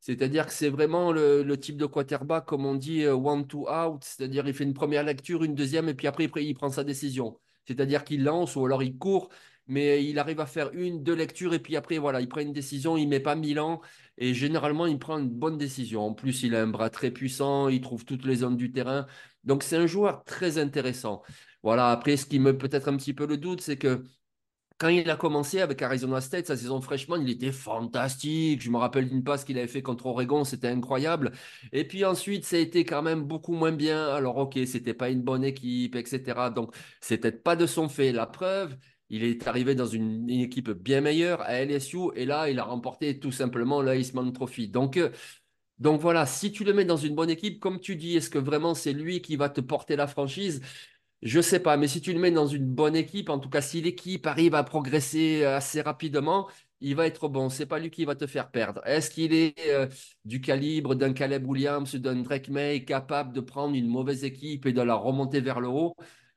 [0.00, 4.04] C'est-à-dire que c'est vraiment le, type de quarterback, comme on dit, euh, one to out.
[4.04, 7.38] C'est-à-dire il fait une première lecture, une deuxième, et puis après, il prend sa décision.
[7.66, 9.28] C'est-à-dire qu'il lance ou alors il court,
[9.66, 12.52] mais il arrive à faire une, deux lectures, et puis après, voilà, il prend une
[12.52, 13.80] décision, il met pas mille ans,
[14.18, 16.02] et généralement, il prend une bonne décision.
[16.06, 19.06] En plus, il a un bras très puissant, il trouve toutes les zones du terrain.
[19.44, 21.22] Donc, c'est un joueur très intéressant.
[21.62, 24.04] Voilà, après, ce qui me peut-être un petit peu le doute, c'est que
[24.78, 28.60] quand il a commencé avec Arizona State, sa saison freshman, il était fantastique.
[28.62, 31.32] Je me rappelle d'une passe qu'il avait fait contre Oregon, c'était incroyable.
[31.72, 34.08] Et puis ensuite, ça a été quand même beaucoup moins bien.
[34.08, 36.50] Alors, ok, c'était pas une bonne équipe, etc.
[36.50, 38.12] Donc, c'était pas de son fait.
[38.12, 38.76] La preuve,
[39.08, 43.18] il est arrivé dans une, équipe bien meilleure à LSU et là, il a remporté
[43.18, 44.68] tout simplement l'Iceman Trophy.
[44.68, 45.10] Donc, euh,
[45.78, 48.38] donc voilà, si tu le mets dans une bonne équipe, comme tu dis, est-ce que
[48.38, 50.62] vraiment c'est lui qui va te porter la franchise?
[51.22, 53.60] Je sais pas, mais si tu le mets dans une bonne équipe, en tout cas,
[53.62, 56.48] si l'équipe arrive à progresser euh, assez rapidement,
[56.80, 57.48] il va être bon.
[57.48, 58.82] C'est pas lui qui va te faire perdre.
[58.86, 59.86] Est-ce qu'il est, euh,
[60.24, 64.72] du calibre d'un Caleb Williams, d'un Drake May, capable de prendre une mauvaise équipe et
[64.72, 65.96] de la remonter vers le haut?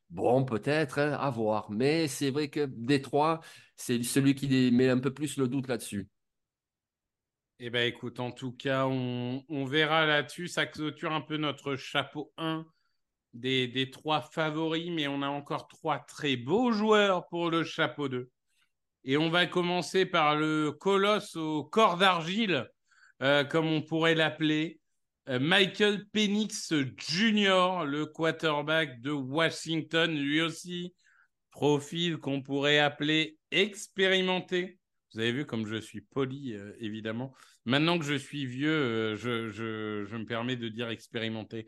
[0.09, 1.69] Bon, peut-être, hein, à voir.
[1.69, 3.41] Mais c'est vrai que Détroit,
[3.75, 6.07] c'est celui qui met un peu plus le doute là-dessus.
[7.59, 10.47] Eh bien, écoute, en tout cas, on, on verra là-dessus.
[10.47, 12.65] Ça clôture un peu notre chapeau 1
[13.33, 18.29] des, trois favoris, mais on a encore trois très beaux joueurs pour le chapeau 2.
[19.05, 22.67] Et on va commencer par le colosse au corps d'argile,
[23.21, 24.79] euh, comme on pourrait l'appeler.
[25.29, 30.93] Euh, Michael Penix Jr., le quarterback de Washington, lui aussi,
[31.51, 34.79] profil qu'on pourrait appeler expérimenté.
[35.13, 37.33] Vous avez vu comme je suis poli, euh, évidemment.
[37.65, 41.67] Maintenant que je suis vieux, je, je, me permets de dire expérimenté.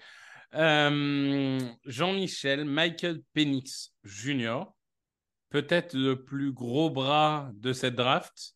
[0.56, 4.64] Euh, Jean-Michel, Michael Penix Jr.,
[5.50, 8.56] peut-être le plus gros bras de cette draft,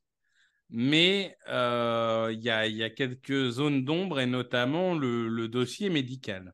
[0.69, 6.53] mais euh, il y, a, quelques zones d'ombre et notamment le dossier médical.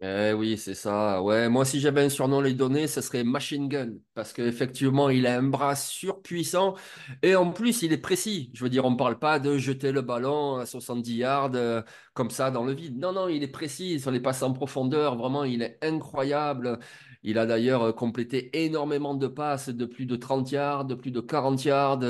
[0.00, 1.22] Eh oui, c'est ça.
[1.22, 3.92] Ouais, moi, si j'avais un surnom à lui donner, ce serait Machine Gun.
[4.12, 6.74] Parce qu'effectivement, il a un bras surpuissant.
[7.22, 8.50] Et en plus, il est précis.
[8.52, 11.80] Je veux dire, on ne parle pas de jeter le ballon à 70 yards euh,
[12.12, 12.98] comme ça dans le vide.
[12.98, 15.16] Non, non, il est précis sur les passes en profondeur.
[15.16, 16.80] Vraiment, il est incroyable.
[17.22, 21.12] Il a d'ailleurs euh, complété énormément de passes de plus de 30 yards, de plus
[21.12, 22.00] de 40 yards.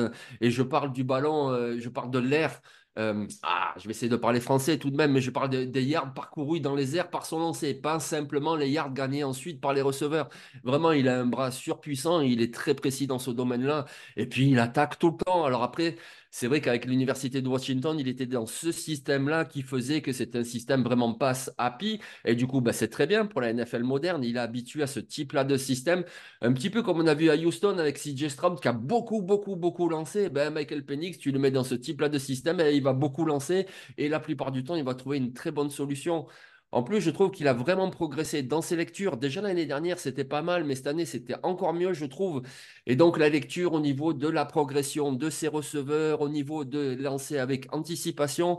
[0.41, 2.61] Et je parle du ballon, euh, je parle de l'air.
[2.97, 5.83] Euh, ah, je vais essayer de parler français tout de même, mais je parle des
[5.83, 9.73] yards parcourus dans les airs par son lancer, pas simplement les yards gagnés ensuite par
[9.73, 10.29] les receveurs.
[10.63, 14.49] Vraiment, il a un bras surpuissant, il est très précis dans ce domaine-là, et puis
[14.51, 15.45] il attaque tout le temps.
[15.45, 15.97] Alors après,
[16.37, 20.39] c'est vrai qu'avec l'université de Washington, il était dans ce système-là qui faisait que c'était
[20.39, 22.01] un système vraiment pass happy.
[22.25, 24.25] Et du coup, bah, c'est très bien pour la NFL moderne.
[24.25, 26.03] Il est habitué à ce type-là de système.
[26.41, 29.23] Un petit peu comme on a vu à Houston avec CJ Stroud qui a beaucoup,
[29.23, 30.29] beaucoup, beaucoup lancé.
[30.29, 33.25] Ben, Michael Penix, tu le mets dans ce type-là de système et il va beaucoup
[33.25, 33.69] lancer.
[33.97, 36.27] Et la plupart du temps, il va trouver une très bonne solution.
[36.75, 39.17] En plus, je trouve qu'il a vraiment progressé dans ses lectures.
[39.17, 42.43] Déjà l'année dernière, c'était pas mal, mais cette année, c'était encore mieux, je trouve.
[42.87, 46.97] Et donc, la lecture au niveau de la progression de ses receveurs, au niveau de
[47.01, 48.59] lancer avec anticipation,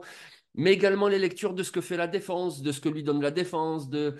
[0.54, 3.21] mais également les lectures de ce que fait la défense, de ce que lui donne
[3.21, 4.15] la défense, de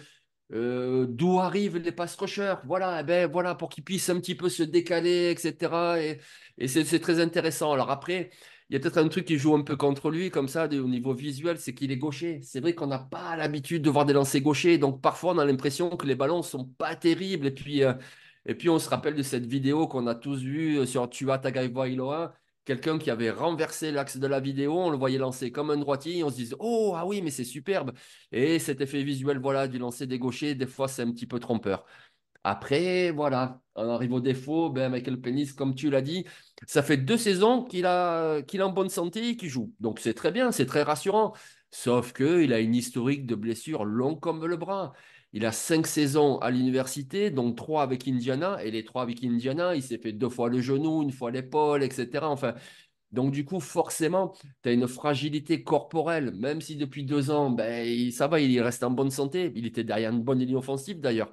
[0.54, 2.56] euh, d'où arrivent les pass rushers.
[2.66, 6.02] Voilà, eh ben, voilà pour qu'il puisse un petit peu se décaler, etc.
[6.02, 6.20] Et,
[6.58, 7.72] et c'est très intéressant.
[7.72, 8.30] Alors après,
[8.70, 10.88] il y a peut-être un truc qui joue un peu contre lui, comme ça, au
[10.88, 12.42] niveau visuel, c'est qu'il est gaucher.
[12.42, 15.46] C'est vrai qu'on n'a pas l'habitude de voir des lancers gauchers, donc parfois on a
[15.46, 17.46] l'impression que les ballons sont pas terribles.
[17.48, 17.94] Et puis, euh,
[18.46, 21.38] et puis on se rappelle de cette vidéo qu'on a tous vue euh, sur Tua
[21.40, 22.34] Tagovailoa,
[22.66, 26.24] quelqu'un qui avait renversé l'axe de la vidéo, on le voyait lancer comme un droitier,
[26.24, 27.94] on se disait oh ah oui mais c'est superbe.
[28.32, 31.40] Et cet effet visuel voilà du lancer des gauchers, des fois c'est un petit peu
[31.40, 31.86] trompeur.
[32.48, 34.70] Après, voilà, on arrive au défaut.
[34.70, 36.26] Ben, Michael Penis, comme tu l'as dit,
[36.68, 39.74] ça fait deux saisons qu'il a, qu'il est en bonne santé et qu'il joue.
[39.80, 41.34] Donc c'est très bien, c'est très rassurant.
[41.72, 44.94] Sauf qu'il a une historique de blessures longue comme le bras.
[45.34, 48.64] Il a cinq saisons à l'université, donc trois avec Indiana.
[48.64, 51.82] Et les trois avec Indiana, il s'est fait deux fois le genou, une fois l'épaule,
[51.84, 52.30] etc.
[52.30, 52.54] Enfin,
[53.12, 58.12] donc, du coup, forcément, tu as une fragilité corporelle, même si depuis deux ans, ben,
[58.12, 59.52] ça va, il reste en bonne santé.
[59.56, 61.32] Il était derrière une bonne ligne offensive d'ailleurs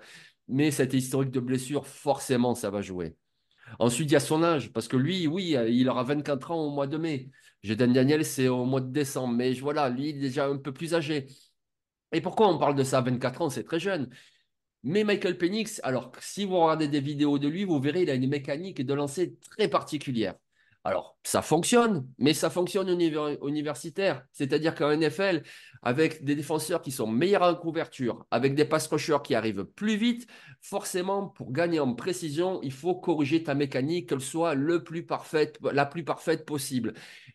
[0.52, 3.16] mais cette historique de blessure, forcément, ça va jouer.
[3.78, 6.70] Ensuite, il y a son âge, parce que lui, oui, il aura 24 ans au
[6.70, 7.30] mois de mai.
[7.62, 10.72] Jaden Daniel, c'est au mois de décembre, mais voilà, lui, il est déjà un peu
[10.72, 11.26] plus âgé.
[12.12, 13.50] Et pourquoi on parle de ça à 24 ans?
[13.50, 14.10] C'est très jeune.
[14.82, 18.14] Mais Michael Penix, alors, si vous regardez des vidéos de lui, vous verrez, il a
[18.14, 20.34] une mécanique de lancer très particulière.
[20.84, 22.88] Alors, ça fonctionne, mais ça fonctionne
[23.46, 24.24] universitaire.
[24.32, 25.44] C'est-à-dire qu'en NFL,
[25.82, 29.96] avec des défenseurs qui sont meilleurs en couverture, avec des pass rushers qui arrivent plus
[29.96, 30.26] vite,
[30.60, 36.44] forcément, pour gagner en précision, il faut corriger ta mécanique, qu'elle soit la plus parfaite
[36.44, 36.94] possible.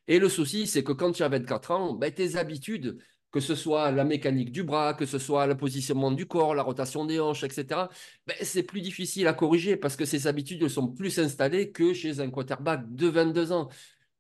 [0.09, 2.97] Et le souci, c'est que quand tu as 24 ans, ben, tes habitudes
[3.31, 6.63] que ce soit la mécanique du bras, que ce soit le positionnement du corps, la
[6.63, 7.89] rotation des hanches, etc.,
[8.25, 12.19] ben, c'est plus difficile à corriger parce que ces habitudes sont plus installées que chez
[12.19, 13.69] un quarterback de 22 ans.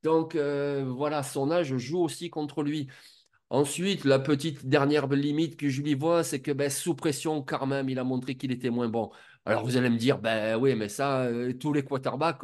[0.03, 2.87] Donc euh, voilà, son âge joue aussi contre lui.
[3.49, 7.65] Ensuite, la petite dernière limite que je lui vois, c'est que ben, sous pression, quand
[7.65, 9.09] même, il a montré qu'il était moins bon.
[9.45, 12.39] Alors vous allez me dire, ben oui, mais ça, euh, tous les quarterbacks,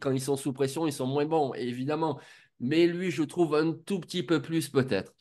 [0.00, 2.20] quand ils sont sous pression, ils sont moins bons, évidemment.
[2.60, 5.12] Mais lui, je trouve un tout petit peu plus peut-être.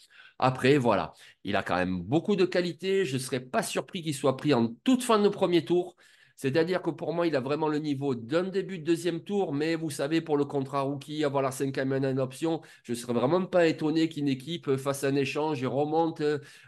[0.43, 3.06] Après, voilà, il a quand même beaucoup de qualités.
[3.06, 5.95] Je ne serais pas surpris qu'il soit pris en toute fin de premier tour.
[6.36, 9.75] C'est-à-dire que pour moi, il a vraiment le niveau d'un début de deuxième tour, mais
[9.75, 13.13] vous savez, pour le contrat rookie, avoir la cinquième année en option, je ne serais
[13.13, 16.23] vraiment pas étonné qu'une équipe fasse un échange et remonte,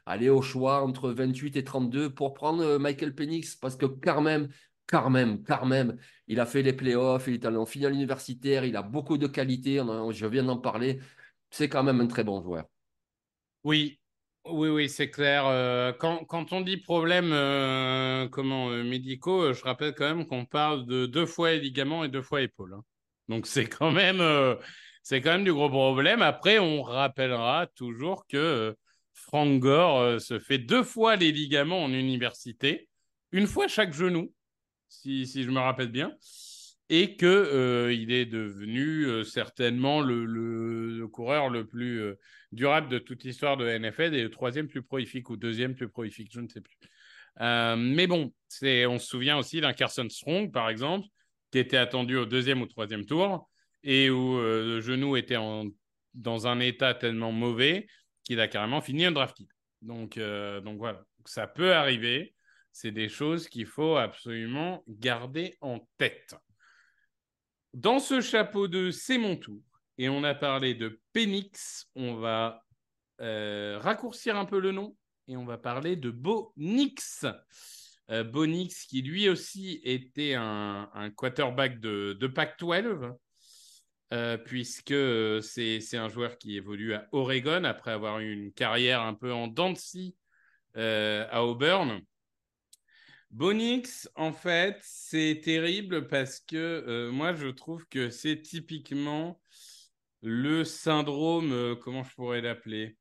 [0.06, 4.22] aller au choix entre 28 et 32 pour prendre euh, Michael Penix, parce que quand
[4.22, 4.50] même,
[4.86, 8.66] quand même, quand même, il a fait les playoffs, il est allé en finale universitaire,
[8.66, 9.82] il a beaucoup de qualités,
[10.12, 11.00] je viens d'en parler.
[11.50, 12.66] C'est quand même un très bon joueur.
[13.64, 14.00] Oui,
[14.46, 15.46] oui, oui, c'est clair.
[15.48, 20.86] Euh, quand, on dit problème euh, comment, euh, médicaux, je rappelle quand même qu'on parle
[20.86, 22.74] de deux fois ligaments et deux fois épaules.
[22.74, 22.84] Hein.
[23.30, 24.22] Donc c'est quand même
[25.02, 26.22] c'est quand même du gros problème.
[26.22, 28.76] Après, on rappellera toujours que
[29.14, 32.90] Frank Gore se fait deux fois les ligaments en université,
[33.32, 34.34] une fois chaque genou,
[34.90, 36.14] si je me rappelle bien
[36.90, 42.20] et que euh, il est devenu euh, certainement le, coureur le plus euh,
[42.52, 46.32] durable de toute l'histoire de NFL et le troisième plus prolifique ou deuxième plus prolifique,
[46.34, 46.78] je ne sais plus.
[47.40, 51.08] mais bon, c'est, on se souvient aussi d'un Carson Strong, par exemple,
[51.52, 53.50] qui était attendu au deuxième ou troisième tour
[53.84, 55.38] et où le genou était
[56.14, 57.88] dans un état tellement mauvais
[58.24, 59.38] qu'il a carrément fini un draft
[59.84, 60.18] donc
[60.78, 62.34] voilà, ça peut arriver.
[62.72, 66.36] C'est des choses qu'il faut absolument garder en tête.
[67.74, 69.62] Dans ce chapeau de C'est mon tour,
[69.98, 72.64] et on a parlé de Penix, on va
[73.20, 74.96] euh, raccourcir un peu le nom
[75.28, 77.26] et on va parler de Bonix.
[78.12, 83.16] Euh, Bonix qui lui aussi était un, quarterback de, de Pac-12,
[84.14, 84.94] euh, puisque
[85.42, 89.48] c'est un joueur qui évolue à Oregon après avoir eu une carrière un peu en
[89.48, 89.74] dents
[90.76, 92.02] à Auburn.
[93.34, 99.42] Bonix, en fait, c'est terrible parce que euh, moi, je trouve que c'est typiquement
[100.22, 102.96] le syndrome, euh, comment je pourrais l'appeler?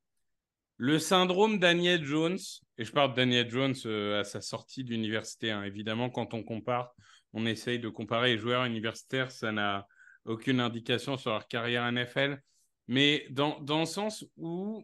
[0.78, 2.38] Le syndrome Daniel Jones,
[2.78, 5.50] et je parle de Daniel Jones euh, à sa sortie d'université.
[5.50, 5.64] Hein.
[5.64, 6.94] Évidemment, quand on compare,
[7.34, 9.86] on essaye de comparer les joueurs universitaires, ça n'a
[10.24, 12.40] aucune indication sur leur carrière NFL.
[12.88, 14.82] mais dans, dans le sens où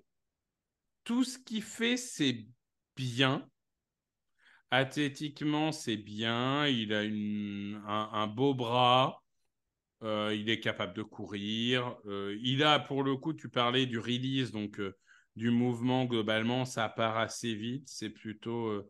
[1.04, 2.44] tout ce qu'il fait, c'est
[2.96, 3.48] bien.
[4.70, 6.66] Athlétiquement, c'est bien.
[6.66, 9.22] Il a un, beau bras.
[10.02, 11.96] Euh, il est capable de courir.
[12.06, 14.94] Euh, il a, pour le coup, tu parlais du release, donc euh,
[15.36, 17.88] du mouvement globalement, ça part assez vite.
[17.88, 18.86] C'est plutôt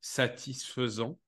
[0.00, 1.18] satisfaisant.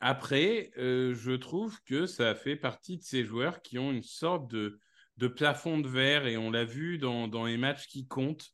[0.00, 4.78] Après, je trouve que ça fait partie de ces joueurs qui ont une sorte de,
[5.18, 8.50] de plafond de verre et on l'a vu dans, dans les matchs qui comptent.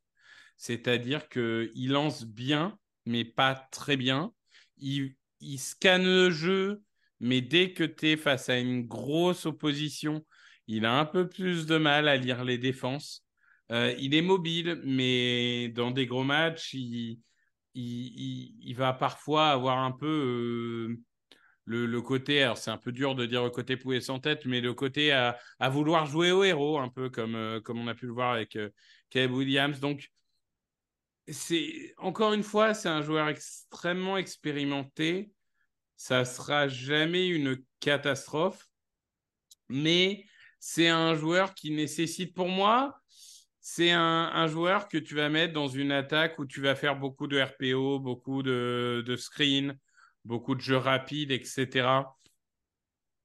[0.56, 4.32] C'est-à-dire qu'il lance bien, mais pas très bien.
[4.78, 5.14] Il,
[5.58, 6.82] scanne le jeu,
[7.20, 10.24] mais dès que tu es face à une grosse opposition,
[10.66, 13.24] il a un peu plus de mal à lire les défenses.
[13.70, 17.20] Euh, il est mobile, mais dans des gros matchs, il,
[17.74, 20.96] il, va parfois avoir un peu euh,
[21.64, 24.60] le, côté, alors c'est un peu dur de dire le côté poulet sans tête, mais
[24.60, 25.38] le côté à,
[25.70, 28.58] vouloir jouer au héros, un peu comme, euh, comme on a pu le voir avec
[29.10, 29.80] Caleb Williams.
[29.80, 30.10] Donc,
[31.28, 35.32] c'est encore une fois, c'est un joueur extrêmement expérimenté.
[35.96, 38.68] Ça sera jamais une catastrophe,
[39.68, 40.24] mais
[40.60, 43.00] c'est un joueur qui nécessite, pour moi,
[43.60, 47.26] c'est un, joueur que tu vas mettre dans une attaque où tu vas faire beaucoup
[47.26, 49.76] de RPO, beaucoup de, screen,
[50.24, 52.04] beaucoup de jeux rapides, etc.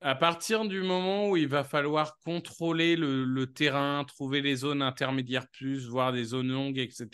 [0.01, 4.81] À partir du moment où il va falloir contrôler le, le terrain, trouver les zones
[4.81, 7.07] intermédiaires plus, voir des zones longues, etc.,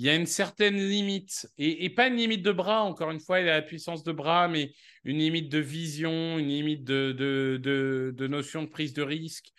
[0.00, 3.40] il y a une certaine limite, et, pas une limite de bras, encore une fois,
[3.40, 4.72] il a la puissance de bras, mais
[5.04, 9.50] une limite de vision, une limite de, notion de prise de risque.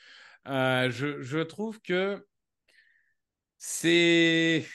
[0.48, 2.26] Euh, je, trouve que
[3.60, 4.66] c'est.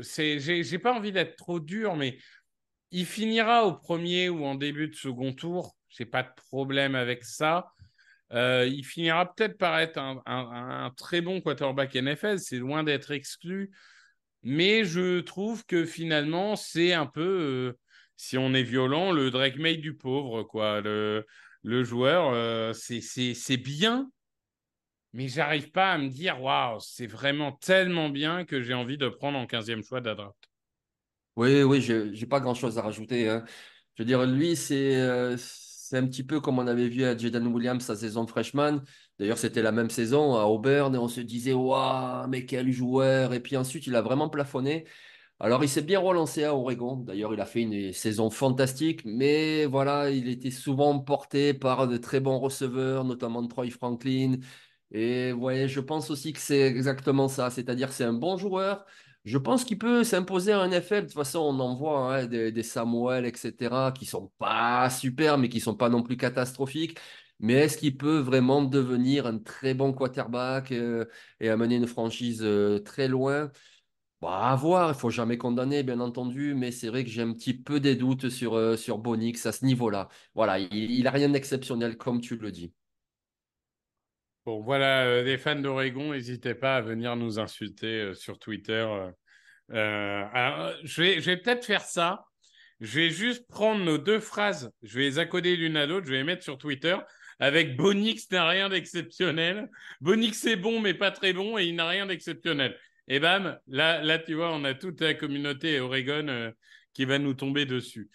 [0.00, 2.16] J'ai pas envie d'être trop dur, mais
[2.90, 5.76] il finira au premier ou en début de second tour.
[5.90, 7.66] J'ai pas de problème avec ça.
[8.32, 13.70] Euh, il finira peut-être par être un, très bon quarterback NFL, c'est loin d'être exclu.
[14.48, 17.78] Mais je trouve que finalement, c'est un peu, euh,
[18.16, 20.80] si on est violent, le Drake May du pauvre, quoi.
[20.80, 21.24] Le,
[21.82, 24.08] joueur, euh, c'est bien,
[25.12, 29.08] mais j'arrive pas à me dire, waouh, c'est vraiment tellement bien que j'ai envie de
[29.08, 30.14] prendre en 15e choix de.
[31.34, 33.28] Oui, oui, je n'ai pas grand-chose à rajouter.
[33.28, 33.44] Hein.
[33.96, 35.36] Je veux dire, lui, c'est euh,
[35.88, 38.82] c'est un petit peu comme on avait vu à Jaden Williams sa saison freshman.
[39.18, 43.32] D'ailleurs, c'était la même saison à Auburn et on se disait, waouh, mais quel joueur!
[43.34, 44.86] Et puis ensuite, il a vraiment plafonné.
[45.38, 46.96] Alors, il s'est bien relancé à Oregon.
[46.96, 51.96] D'ailleurs, il a fait une saison fantastique, mais voilà, il était souvent porté par de
[51.98, 54.38] très bons receveurs, notamment Troy Franklin.
[54.90, 57.50] Et ouais, je pense aussi que c'est exactement ça.
[57.50, 58.84] C'est-à-dire, c'est un bon joueur,
[59.26, 61.02] je pense qu'il peut s'imposer en NFL.
[61.02, 65.48] De toute façon, on en voit hein, des, Samuel, etc., qui sont pas super, mais
[65.50, 66.98] qui sont pas non plus catastrophiques.
[67.40, 71.04] Mais est-ce qu'il peut vraiment devenir un très bon quarterback euh,
[71.40, 73.50] et amener une franchise euh, très loin?
[74.22, 77.34] Bah, À voir, il faut jamais condamner, bien entendu, mais c'est vrai que j'ai un
[77.34, 80.08] petit peu des doutes sur, euh, sur Bonix à ce niveau-là.
[80.34, 82.74] Voilà, il n'a rien d'exceptionnel, comme tu le dis.
[84.46, 88.86] Bon, voilà, les fans d'Oregon, n'hésitez pas à venir nous insulter sur Twitter.
[89.68, 92.24] je vais, je vais peut-être faire ça.
[92.80, 96.12] Je vais juste prendre nos deux phrases, je vais les accoder l'une à l'autre, je
[96.12, 96.96] vais les mettre sur Twitter
[97.38, 99.68] avec Bonix n'a rien d'exceptionnel.
[100.00, 102.76] Bonix est bon, mais pas très bon, et il n'a rien d'exceptionnel.
[103.08, 106.50] Et bam, là, tu vois, on a toute la communauté Oregon euh,
[106.92, 108.10] qui va nous tomber dessus.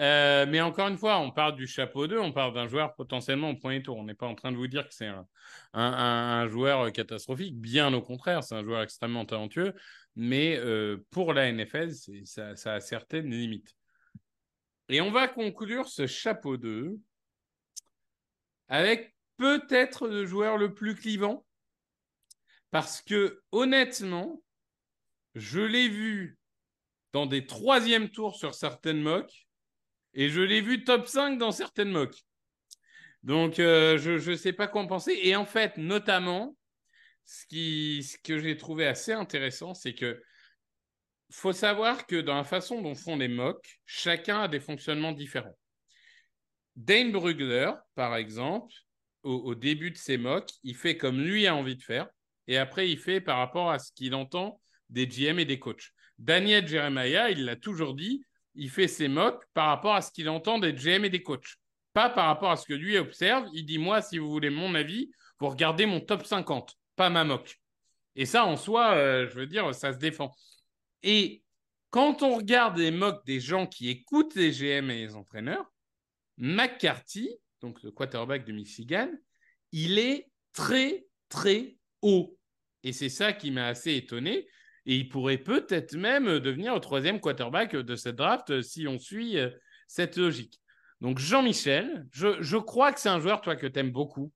[0.00, 3.50] Euh, mais encore une fois, on parle du chapeau 2, on parle d'un joueur potentiellement
[3.50, 3.96] au premier tour.
[3.96, 5.10] On n'est pas en train de vous dire que c'est
[5.72, 7.58] un, joueur catastrophique.
[7.60, 9.72] Bien au contraire, c'est un joueur extrêmement talentueux.
[10.16, 11.92] Mais euh, pour la NFL,
[12.24, 13.74] ça, a certaines limites.
[14.88, 16.98] Et on va conclure ce chapeau 2
[18.68, 21.46] avec peut-être le joueur le plus clivant.
[22.70, 24.42] Parce que honnêtement,
[25.36, 26.38] je l'ai vu
[27.12, 29.43] dans des troisièmes tours sur certaines mocks
[30.14, 32.24] et je l'ai vu top 5 dans certaines mocks.
[33.22, 35.18] Donc, euh, je ne sais pas quoi en penser.
[35.22, 36.56] Et en fait, notamment,
[37.24, 40.22] ce, que j'ai trouvé assez intéressant, c'est que
[41.30, 45.56] faut savoir que dans la façon dont font les mocks, chacun a des fonctionnements différents.
[46.76, 48.72] Dane Brugler, par exemple,
[49.22, 52.08] au, début de ses mocks, il fait comme lui a envie de faire,
[52.46, 54.60] et après, il fait par rapport à ce qu'il entend
[54.90, 55.92] des GM et des coachs.
[56.18, 58.24] Daniel Jeremiah, il l'a toujours dit,
[58.54, 61.56] il fait ses mocks par rapport à ce qu'il entend des GM et des coachs.
[61.92, 63.48] Pas par rapport à ce que lui observe.
[63.52, 67.24] Il dit, moi, si vous voulez mon avis, vous regardez mon top 50, pas ma
[67.24, 67.60] mock.
[68.16, 70.32] Et ça, en soi, euh, je veux dire, ça se défend.
[71.02, 71.42] Et
[71.90, 75.72] quand on regarde les mocks des gens qui écoutent les GM et les entraîneurs,
[76.38, 77.30] McCarthy,
[77.60, 79.08] donc le quarterback de Michigan,
[79.72, 82.36] il est très, très haut.
[82.82, 84.46] Et c'est ça qui m'a assez étonné.
[84.86, 89.38] Et il pourrait peut-être même devenir le troisième quarterback de cette draft si on suit
[89.38, 89.50] euh,
[89.88, 90.60] cette logique.
[91.00, 94.32] Donc Jean-Michel, je, crois que c'est un joueur, toi, que tu aimes beaucoup.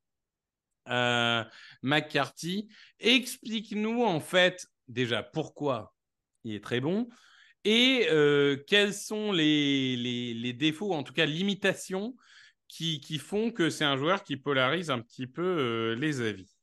[0.89, 1.45] Euh,
[1.83, 2.69] McCarthy,
[2.99, 5.95] explique-nous en fait déjà pourquoi
[6.45, 7.09] il est très bon
[7.65, 12.17] et euh, quels sont les, défauts, en tout cas limitations,
[12.69, 16.58] qui font que c'est un joueur qui polarise un petit peu les avis.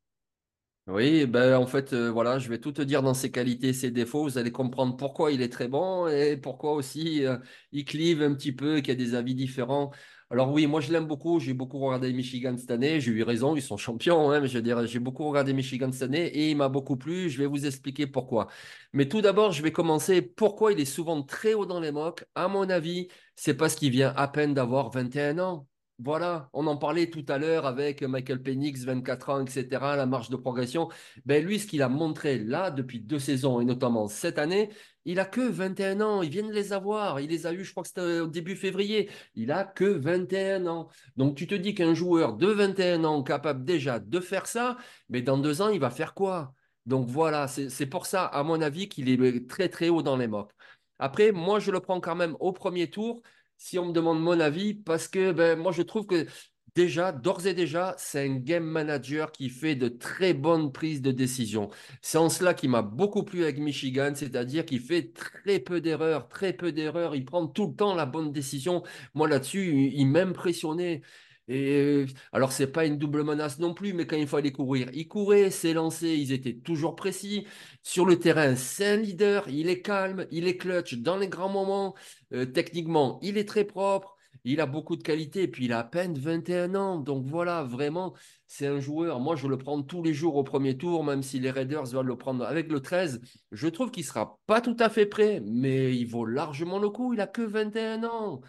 [0.87, 3.89] Oui, ben en fait, euh, voilà, je vais tout te dire dans ses qualités, ses
[3.89, 4.21] défauts.
[4.23, 7.39] Vous allez comprendre pourquoi il est très bon et pourquoi aussi euh,
[7.71, 9.89] il clive un petit peu, qu'il y a des avis différents.
[10.29, 11.39] Alors oui, moi je l'aime beaucoup.
[11.39, 13.01] J'ai beaucoup regardé Michigan cette année.
[13.01, 14.29] J'ai eu raison, ils sont champions.
[14.29, 17.31] Hein, mais je veux j'ai beaucoup regardé Michigan cette année et il m'a beaucoup plu.
[17.31, 18.47] Je vais vous expliquer pourquoi.
[18.93, 22.25] Mais tout d'abord, je vais commencer pourquoi il est souvent très haut dans les mocks?
[22.35, 25.67] À mon avis, c'est parce qu'il vient à peine d'avoir 21 ans.
[25.97, 30.29] Voilà, on en parlait tout à l'heure avec Michael Penix, 24 ans, etc., la marge
[30.29, 30.89] de progression.
[31.25, 34.69] Ben lui, ce qu'il a montré là depuis deux saisons, et notamment cette année,
[35.05, 36.21] il a que 21 ans.
[36.21, 37.21] Il vient de les avoir.
[37.21, 39.09] Il les a eu, je crois que c'était au début février.
[39.35, 40.89] Il a que 21 ans.
[41.15, 44.77] Donc tu te dis qu'un joueur de 21 ans capable déjà de faire ça,
[45.07, 46.53] mais dans deux ans, il va faire quoi?
[46.85, 50.27] Donc voilà, c'est pour ça, à mon avis, qu'il est très très haut dans les
[50.27, 50.51] mocks.
[50.99, 53.21] Après, moi, je le prends quand même au premier tour
[53.65, 56.27] si on me demande mon avis, parce que ben, moi, je trouve que
[56.75, 61.11] déjà, d'ores et déjà, c'est un game manager qui fait de très bonnes prises de
[61.11, 61.69] décision.
[62.03, 66.27] C'est en cela qui m'a beaucoup plu avec Michigan, c'est-à-dire qu'il fait très peu d'erreurs,
[66.29, 67.15] très peu d'erreurs.
[67.15, 68.83] Il prend tout le temps la bonne décision.
[69.15, 71.01] Moi, là-dessus, il m'impressionnait.
[71.47, 75.07] Et alors, c'est pas une double menace non plus, mais quand il fallait courir, il
[75.07, 77.45] courait, s'élançait, ils étaient toujours précis.
[77.83, 81.49] Sur le terrain, c'est un leader, il est calme, il est clutch dans les grands
[81.49, 81.95] moments.
[82.35, 85.79] Euh, techniquement, il est très propre, il a beaucoup de qualité, et puis il a
[85.79, 86.99] à peine 21 ans.
[86.99, 88.13] Donc voilà, vraiment,
[88.47, 89.19] c'est un joueur.
[89.19, 92.05] Moi, je le prends tous les jours au premier tour, même si les Raiders veulent
[92.07, 93.21] le prendre avec le 13.
[93.51, 97.13] Je trouve qu'il sera pas tout à fait prêt, mais il vaut largement le coup.
[97.13, 98.41] Il a que 21 ans.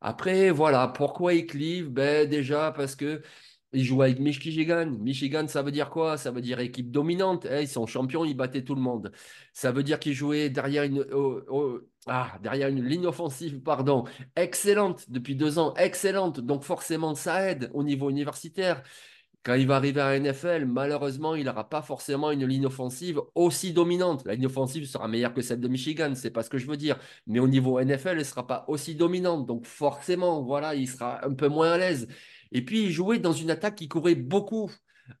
[0.00, 1.88] Après, voilà, pourquoi il clive?
[1.90, 3.22] Ben, Déjà parce que
[3.72, 4.86] il joue avec Michigan.
[5.00, 6.16] Michigan, ça veut dire quoi?
[6.16, 7.46] Ça veut dire équipe dominante.
[7.50, 9.12] Eh, ils sont champions, ils battaient tout le monde.
[9.52, 11.04] Ça veut dire qu'ils jouaient derrière une,
[12.06, 14.04] ah, derrière une ligne offensive pardon,
[14.36, 16.40] excellente depuis deux ans, excellente.
[16.40, 18.82] Donc forcément, ça aide au niveau universitaire.
[19.42, 23.72] Quand il va arriver à NFL, malheureusement, il n'aura pas forcément une ligne offensive aussi
[23.72, 24.24] dominante.
[24.26, 26.76] La ligne offensive sera meilleure que celle de Michigan, c'est pas ce que je veux
[26.76, 26.98] dire.
[27.28, 29.46] Mais au niveau NFL, elle ne sera pas aussi dominante.
[29.46, 32.08] Donc forcément, voilà, il sera un peu moins à l'aise.
[32.52, 34.70] Et puis, il jouait dans une attaque qui courait beaucoup.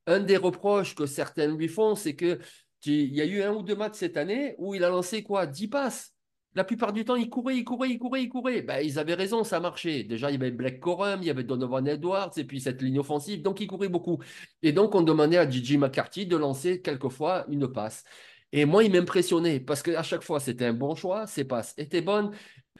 [0.06, 2.38] Un des reproches que certains lui font, c'est que
[2.84, 5.46] il y a eu un ou deux matchs cette année où il a lancé quoi?
[5.46, 6.12] 10 passes.
[6.54, 8.62] La plupart du temps, ils couraient, ils couraient, ils couraient, ils couraient.
[8.62, 10.04] Ben, ils avaient raison, ça marchait.
[10.04, 12.98] Déjà, il y avait Black Corum, il y avait Donovan Edwards, et puis cette ligne
[12.98, 14.22] offensive, donc ils couraient beaucoup.
[14.62, 18.04] Et donc, on demandait à Gigi McCarthy de lancer quelquefois une passe.
[18.52, 22.00] Et moi, il m'impressionnait parce qu'à chaque fois, c'était un bon choix, ses passes étaient
[22.00, 22.30] bonnes.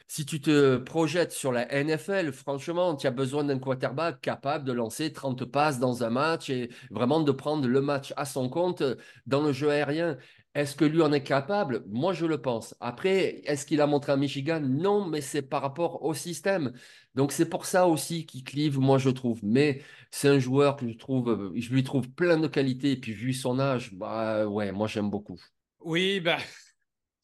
[0.09, 4.71] Si tu te projettes sur la NFL, franchement, tu as besoin d'un quarterback capable de
[4.71, 8.83] lancer 30 passes dans un match et vraiment de prendre le match à son compte
[9.25, 10.17] dans le jeu aérien.
[10.55, 11.83] Est-ce que lui en est capable?
[11.87, 12.73] Moi, je le pense.
[12.79, 14.61] Après, est-ce qu'il a montré à Michigan?
[14.61, 16.71] Non, mais c'est par rapport au système.
[17.13, 19.39] Donc, c'est pour ça aussi qu'il clive, moi, je trouve.
[19.43, 22.93] Mais c'est un joueur que je trouve, je lui trouve plein de qualités.
[22.93, 25.39] Et puis, vu son âge, bah ouais, moi, j'aime beaucoup.
[25.79, 26.37] Oui, bah,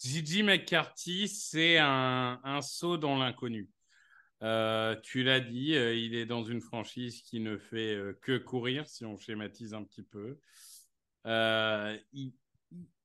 [0.04, 3.70] Gigi McCarthy, c'est un, saut dans l'inconnu.
[4.42, 8.88] Euh, tu l'as dit, euh, il est dans une franchise qui ne fait que courir,
[8.88, 10.38] si on schématise un petit peu.
[12.12, 12.34] il,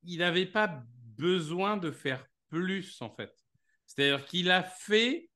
[0.05, 0.83] n'avait pas
[1.17, 3.33] besoin de faire plus, en fait.
[3.87, 5.31] C'est-à-dire qu'il a fait,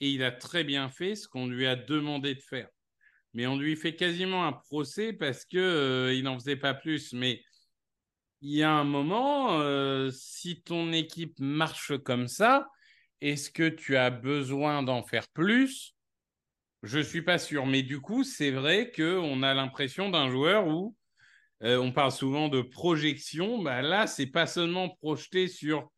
[0.00, 2.68] et il a très bien fait, ce qu'on lui a demandé de faire.
[3.34, 7.12] Mais on lui fait quasiment un procès parce qu'il euh, n'en faisait pas plus.
[7.12, 7.42] Mais
[8.44, 12.68] il y a un moment, euh, si ton équipe marche comme ça,
[13.22, 15.94] est-ce que tu as besoin d'en faire plus?
[16.82, 17.64] Je ne suis pas sûr.
[17.64, 20.94] Mais du coup, c'est vrai qu'on a l'impression d'un joueur où
[21.62, 23.62] euh, on parle souvent de projection.
[23.62, 25.90] Bah là, c'est pas seulement projeté sur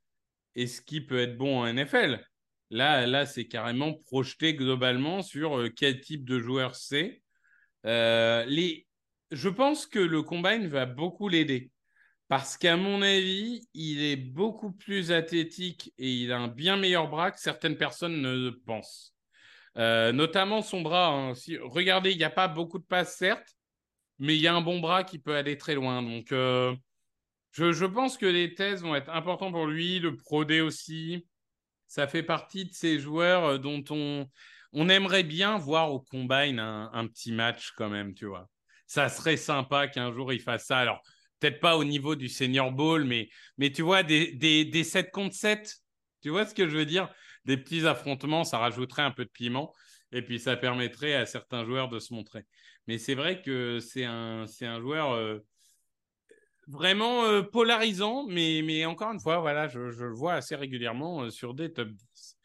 [0.54, 2.24] est-ce qu'il peut être bon en NFL.
[2.70, 7.22] Là, là c'est carrément projeté globalement sur euh, quel type de joueur c'est.
[7.82, 8.86] Les...
[9.32, 11.72] Je pense que le combine va beaucoup l'aider.
[12.28, 17.08] Parce qu'à mon avis, il est beaucoup plus athlétique et il a un bien meilleur
[17.08, 19.14] bras que certaines personnes ne pensent.
[19.76, 21.08] notamment son bras.
[21.08, 21.32] Hein.
[21.62, 23.56] regardez, il n'y a pas beaucoup de passes, certes,
[24.18, 26.02] mais il y a un bon bras qui peut aller très loin.
[26.02, 26.74] Donc, euh,
[27.52, 31.26] je, pense que les thèses vont être importantes pour lui, le Pro aussi.
[31.86, 34.28] Ça fait partie de ces joueurs euh, dont on,
[34.72, 38.48] on aimerait bien voir au combine un, petit match quand même, tu vois.
[38.86, 40.78] Ça serait sympa qu'un jour il fasse ça.
[40.78, 41.02] Alors,
[41.38, 43.28] peut-être pas au niveau du Senior Bowl, mais,
[43.58, 45.76] mais tu vois, des, des, des 7 contre 7,
[46.22, 47.08] tu vois ce que je veux dire?
[47.44, 49.72] Des petits affrontements, ça rajouterait un peu de piment
[50.12, 52.44] et puis ça permettrait à certains joueurs de se montrer.
[52.86, 55.40] Mais c'est vrai que c'est un, c'est un joueur euh,
[56.68, 61.22] vraiment euh, polarisant, mais, mais encore une fois, voilà, je, je le vois assez régulièrement
[61.22, 62.38] euh, sur des top 10.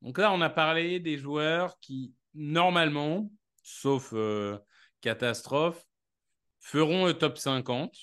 [0.00, 3.30] Donc là, on a parlé des joueurs qui, normalement,
[3.62, 4.12] sauf
[5.00, 5.84] catastrophe,
[6.58, 7.94] feront le top 50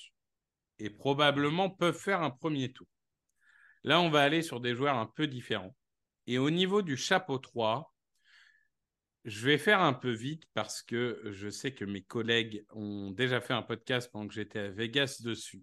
[0.80, 2.86] et probablement peuvent faire un premier tour.
[3.84, 5.74] Là, on va aller sur des joueurs un peu différents.
[6.26, 7.94] Et au niveau du chapeau 3,
[9.24, 13.40] je vais faire un peu vite parce que je sais que mes collègues ont déjà
[13.40, 15.62] fait un podcast pendant que j'étais à Vegas dessus.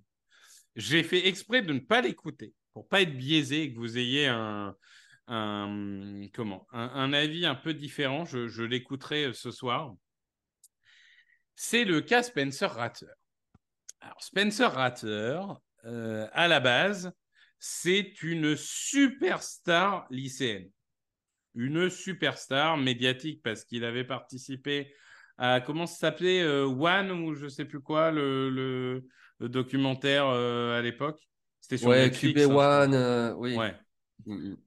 [0.76, 4.28] J'ai fait exprès de ne pas l'écouter pour pas être biaisé et que vous ayez
[4.28, 4.76] un,
[5.28, 8.26] comment, un, avis un peu différent.
[8.26, 9.96] Je, l'écouterai euh, ce soir.
[11.56, 13.08] C'est le cas Spencer Ratter.
[14.02, 15.40] Alors, Spencer Ratter,
[15.86, 17.12] euh, à la base,
[17.60, 20.70] c'est une superstar lycéenne
[21.58, 24.94] une superstar médiatique parce qu'il avait participé
[25.40, 28.50] à comment ça s'appelait euh, One ou je sais plus quoi le,
[29.40, 31.20] le, documentaire euh, à l'époque.
[31.60, 33.56] C'était sur ouais, QB hein, One, oui.
[33.56, 33.76] Ouais.
[34.28, 34.58] Mm, mm.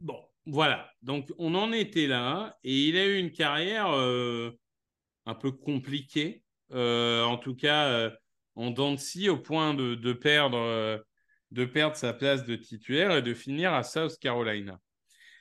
[0.00, 0.90] Bon, voilà.
[1.00, 6.42] Donc on en était là et il a eu une carrière un peu compliquée,
[6.72, 8.10] en tout cas
[8.56, 11.04] en dents de au point de, de perdre
[11.50, 14.80] de perdre sa place de titulaire et de finir à South Carolina.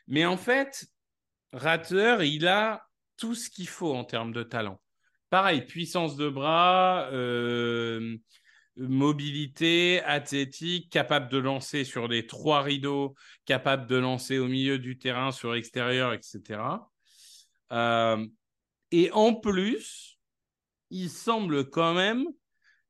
[0.08, 0.86] Mais en fait,
[1.52, 2.86] Ratter, il a
[3.18, 4.80] tout ce qu'il faut en termes de talent.
[5.30, 8.18] Pareil, puissance de bras, euh,
[8.78, 14.98] mobilité, athlétique, capable de lancer sur les trois rideaux, capable de lancer au milieu du
[14.98, 16.62] terrain, sur l'extérieur, etc.
[17.72, 18.26] Euh,
[18.92, 20.20] et en plus,
[20.92, 22.26] il semble quand même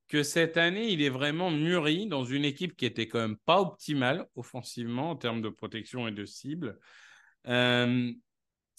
[0.08, 3.60] que cette année, il est vraiment mûri dans une équipe qui était quand même pas
[3.60, 6.80] optimale offensivement en termes de protection et de cible.
[7.48, 8.12] Euh,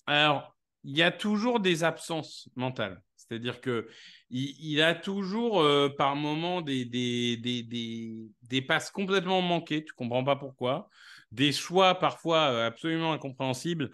[0.07, 3.03] alors, il y a toujours des absences mentales.
[3.17, 3.89] C'est-à-dire que
[4.31, 10.23] il, a toujours euh, par moments des, des, des, des, passes complètement manquées, tu comprends
[10.23, 10.89] pas pourquoi,
[11.33, 13.91] des choix parfois euh, absolument incompréhensibles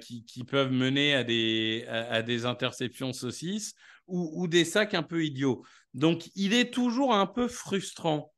[0.00, 3.74] qui, qui, peuvent mener à des, à, des interceptions saucisses
[4.06, 5.62] ou, ou, des sacs un peu idiots.
[5.94, 8.32] Donc il est toujours un peu frustrant.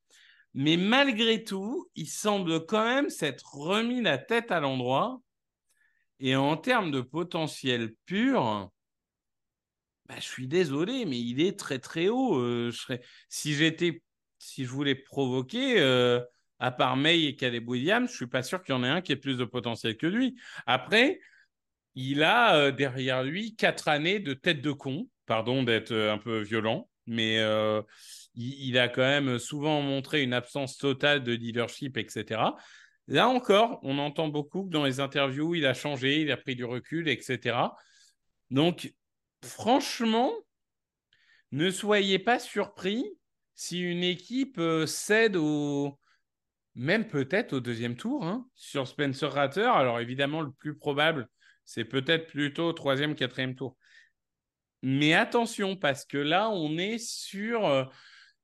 [0.54, 5.20] Mais malgré tout, il semble quand même s'être remis la tête à l'endroit
[6.24, 8.70] et en termes de potentiel pur,
[10.06, 12.36] bah, je suis désolé, mais il est très très haut.
[12.38, 12.70] Euh.
[13.28, 14.02] Si j'étais,
[14.38, 16.20] si je voulais provoquer, euh,
[16.60, 19.00] à part May et Caleb Williams, je suis pas sûr qu'il y en ait un
[19.00, 20.36] qui ait plus de potentiel que lui.
[20.66, 21.18] Après,
[21.96, 25.08] il a euh, derrière lui quatre années de tête de con.
[25.26, 27.36] Pardon d'être un peu violent, mais
[28.34, 32.40] il, il, a quand même souvent montré une absence totale de leadership, etc.
[33.08, 36.54] Là encore, on entend beaucoup que dans les interviews, il a changé, il a pris
[36.54, 37.74] du recul, etc.
[38.50, 38.94] Donc,
[39.44, 40.32] franchement,
[41.50, 43.04] ne soyez pas surpris
[43.54, 45.98] si une équipe euh, cède au,
[46.74, 49.60] même peut-être au deuxième tour, hein, sur Spencer Ratter.
[49.62, 51.28] Alors évidemment, le plus probable,
[51.64, 53.76] c'est peut-être plutôt troisième, quatrième tour.
[54.82, 57.84] Mais attention, parce que là, on est sur euh,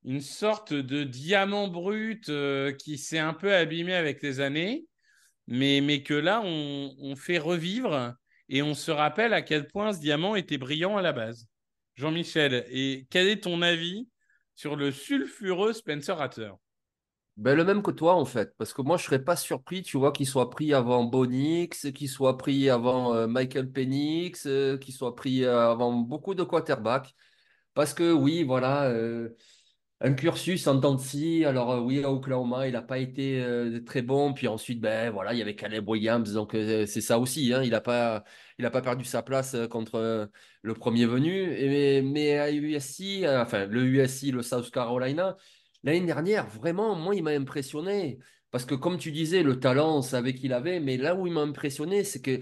[0.04, 4.86] une sorte de diamant brut euh, qui s'est un peu abîmé avec les années,
[5.48, 8.14] mais, que là, on, fait revivre
[8.48, 11.48] et on se rappelle à quel point ce diamant était brillant à la base.
[11.96, 14.08] Jean-Michel, et quel est ton avis
[14.54, 16.52] sur le sulfureux Spencer Ratter
[17.38, 18.54] ben, le même que toi, en fait.
[18.58, 21.90] Parce que moi, je ne serais pas surpris, tu vois, qu'il soit pris avant Bonix,
[21.92, 27.14] qu'il soit pris avant euh, Michael Penix, euh, qu'il soit pris avant beaucoup de quarterbacks.
[27.74, 28.92] Parce que oui, voilà,
[30.00, 31.44] un cursus en temps de.
[31.44, 34.32] Alors euh, oui, à Oklahoma, il n'a pas été euh, très bon.
[34.32, 37.52] Puis ensuite, ben voilà, il y avait Caleb Williams, donc euh, c'est ça aussi.
[37.52, 38.24] Hein, il n'a pas,
[38.58, 40.30] pas perdu sa place contre
[40.62, 41.52] le premier venu.
[41.52, 45.36] Et, mais, à USC, enfin le USC, le South Carolina,
[45.84, 48.18] l'année dernière, vraiment, moi, il m'a impressionné.
[48.50, 51.32] Parce que comme tu disais, le talent, on savait qu'il avait, mais là où il
[51.32, 52.40] m'a impressionné, c'est que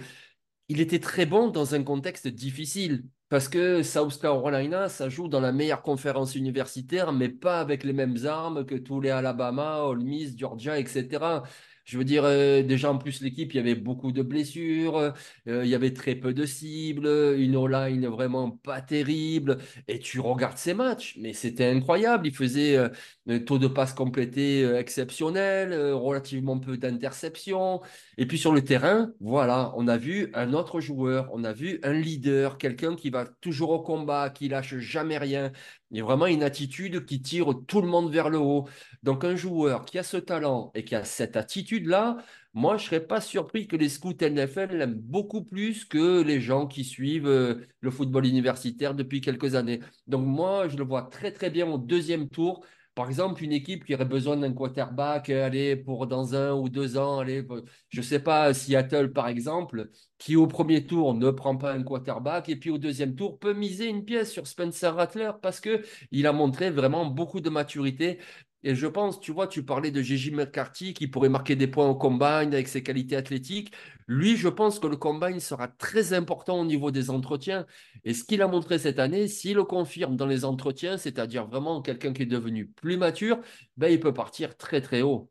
[0.69, 3.05] il était très bon dans un contexte difficile.
[3.29, 7.93] Parce que South Carolina, ça joue dans la meilleure conférence universitaire, mais pas avec les
[7.93, 11.43] mêmes armes que tous les Alabama, Ole Miss, Georgia, etc.
[11.87, 15.13] Je veux dire, euh, déjà en plus, l'équipe, il y avait beaucoup de blessures, euh,
[15.47, 17.07] il y avait très peu de cibles,
[17.39, 19.59] une O-line vraiment pas terrible.
[19.89, 22.27] Et tu regardes ces matchs, mais c'était incroyable.
[22.27, 22.89] Il faisait euh,
[23.29, 27.81] un taux de passe complété exceptionnel, relativement peu d'interceptions.
[28.19, 31.81] Et puis sur le terrain, voilà, on a vu un autre joueur, on a vu
[31.83, 35.53] un leader, quelqu'un qui va toujours au combat, qui lâche jamais rien.
[35.91, 38.69] Il y a vraiment une attitude qui tire tout le monde vers le haut.
[39.03, 42.17] Donc, un joueur qui a ce talent et qui a cette attitude-là,
[42.55, 46.41] moi, je ne serais pas surpris que les scouts NFL l'aiment beaucoup plus que les
[46.41, 49.81] gens qui suivent euh, le football universitaire depuis quelques années.
[50.07, 52.65] Donc, moi, je le vois très, très bien au deuxième tour
[52.97, 56.71] par exemple, une équipe qui aurait besoin d'un quarterback, euh, allez, pour dans un ou
[56.71, 57.47] deux ans, allez,
[57.91, 61.83] je ne sais pas, Seattle par exemple, qui au premier tour ne prend pas un
[61.85, 66.27] quarterback et puis au deuxième tour peut miser une pièce sur Spencer Rattler parce qu'il
[66.27, 68.19] a montré vraiment beaucoup de maturité
[68.67, 71.89] et je pense, tu vois, tu parlais de Gigi McCarthy qui pourrait marquer des points
[71.89, 73.73] au combine avec ses qualités athlétiques.
[74.09, 77.65] Lui, je pense que le combine sera très important au niveau des entretiens.
[78.03, 81.81] Et ce qu'il a montré cette année, s'il le confirme dans les entretiens, c'est-à-dire vraiment
[81.81, 83.39] quelqu'un qui est devenu plus mature,
[83.77, 85.31] ben, il peut partir très très haut.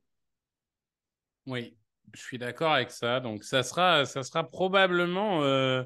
[1.46, 1.76] Oui,
[2.14, 3.20] je suis d'accord avec ça.
[3.20, 4.06] Donc ça sera,
[4.50, 5.84] probablement euh,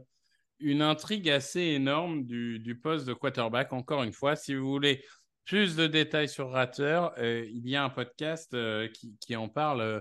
[0.59, 3.73] une intrigue assez énorme du poste de quarterback.
[3.73, 5.03] Encore une fois, si vous voulez
[5.49, 8.87] plus de détails sur Ratter, euh, il y a un podcast euh,
[9.19, 9.99] qui, en parle euh,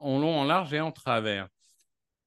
[0.00, 1.46] en long, en large et en travers.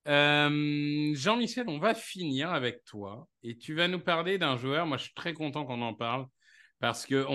[0.06, 4.86] Jean-Michel, on va finir avec toi et tu vas nous parler d'un joueur.
[4.86, 6.26] Moi, je suis très content qu'on en parle
[6.80, 7.28] parce que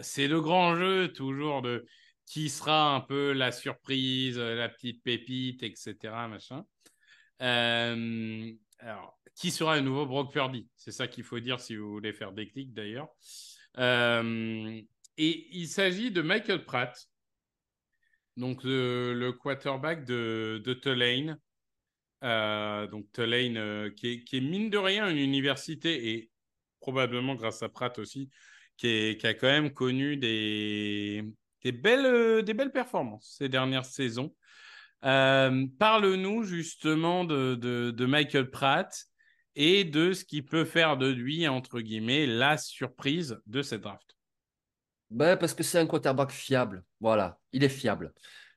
[0.00, 1.86] c'est le grand jeu toujours de
[2.26, 6.28] qui sera un peu la surprise, la petite pépite, etc.
[6.28, 6.62] Machin.
[7.38, 10.68] alors, qui sera le nouveau Brock Purdy?
[10.76, 13.08] C'est ça qu'il faut dire si vous voulez faire des clics d'ailleurs.
[13.78, 14.80] Euh,
[15.18, 17.08] et il s'agit de Michael Pratt,
[18.36, 21.38] donc le, quarterback de, Tulane.
[22.24, 26.30] Euh, donc Tulane, euh, qui, est, mine de rien une université, et
[26.80, 28.30] probablement grâce à Pratt aussi,
[28.76, 31.24] qui, a quand même connu des,
[31.64, 34.34] belles, performances ces dernières saisons.
[35.02, 39.11] Parle-nous justement de, Michael Pratt
[39.54, 44.16] et de ce qui peut faire de lui, entre guillemets, la surprise de cette draft.
[45.10, 46.84] Ben, parce que c'est un quarterback fiable.
[47.00, 48.12] Voilà, il est fiable.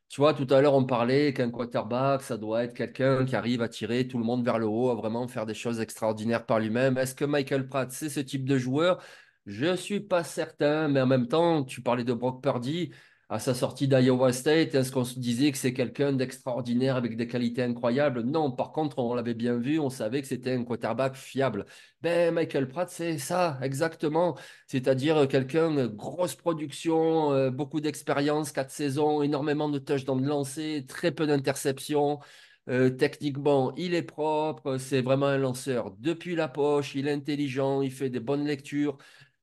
[0.07, 3.61] Tu vois, tout à l'heure, on parlait qu'un quarterback, ça doit être quelqu'un qui arrive
[3.61, 6.59] à tirer tout le monde vers le haut, à vraiment faire des choses extraordinaires par
[6.59, 6.97] lui-même.
[6.97, 9.03] Est-ce que Michael Pratt, c'est ce type de joueur?
[9.45, 12.91] Je ne suis pas certain, mais en même temps, tu parlais de Brock Purdy
[13.29, 17.27] à sa sortie d'Iowa State Est-ce qu'on se disait que c'est quelqu'un d'extraordinaire avec des
[17.27, 18.21] qualités incroyables?
[18.21, 21.65] Non, par contre, on l'avait bien vu, on savait que c'était un quarterback fiable.
[22.01, 24.37] Ben, Michael Pratt, c'est ça, exactement.
[24.67, 31.11] C'est-à-dire quelqu'un, grosse production, euh, beaucoup d'expérience, quatre saisons, énormément de touchdowns de lancer, très
[31.11, 32.19] peu d'interceptions.
[32.67, 37.81] Euh, techniquement, il est propre, c'est vraiment un lanceur depuis la poche, il est intelligent,
[37.81, 38.97] il fait des bonnes lectures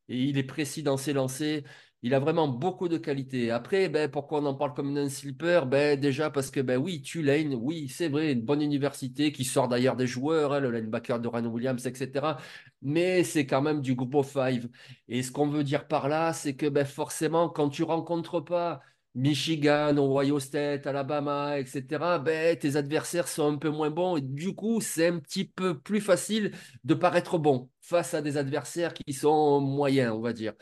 [0.09, 1.63] et il est précis dans ses lancers.
[2.05, 3.53] Il a vraiment beaucoup de qualités.
[3.53, 7.01] Après, ben, pourquoi on en parle comme un sleeper ben, Déjà parce que, ben, oui,
[7.01, 11.21] Tulane, oui, c'est vrai, une bonne université qui sort d'ailleurs des joueurs, hein, le linebacker
[11.21, 12.39] de Ryan Williams, etc.
[12.83, 14.69] Mais c'est quand même du groupe five.
[15.09, 18.81] Et ce qu'on veut dire par là, c'est que ben, forcément, quand tu rencontres pas
[19.15, 24.17] Michigan, Ohio State, Alabama, etc., ben, tes adversaires sont un peu moins bons.
[24.17, 28.37] Et du coup, c'est un petit peu plus facile de paraître bon face à des
[28.39, 30.55] adversaires qui sont moyens, on va dire.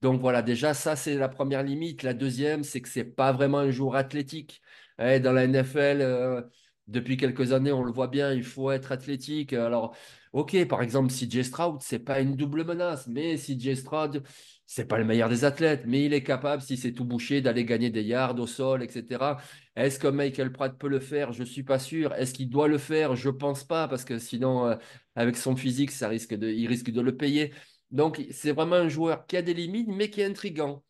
[0.00, 2.02] Donc voilà, déjà, ça, c'est la première limite.
[2.04, 4.62] La deuxième, c'est que ce n'est pas vraiment un joueur athlétique.
[5.00, 6.42] Eh, dans la NFL, euh,
[6.86, 9.52] depuis quelques années, on le voit bien, il faut être athlétique.
[9.52, 9.96] Alors,
[10.32, 14.22] ok, par exemple, CJ Stroud, c'est pas une double menace, mais CJ Stroud,
[14.66, 17.64] c'est pas le meilleur des athlètes, mais il est capable, si c'est tout bouché, d'aller
[17.64, 19.38] gagner des yards au sol, etc.
[19.76, 21.32] Est-ce que Michael Pratt peut le faire?
[21.32, 22.14] Je ne suis pas sûr.
[22.14, 23.16] Est-ce qu'il doit le faire?
[23.16, 24.76] Je ne pense pas, parce que sinon, euh,
[25.16, 27.52] avec son physique, ça risque de, il risque de le payer.
[27.90, 30.84] Donc, c'est vraiment un joueur qui a des limites, mais qui est intrigant.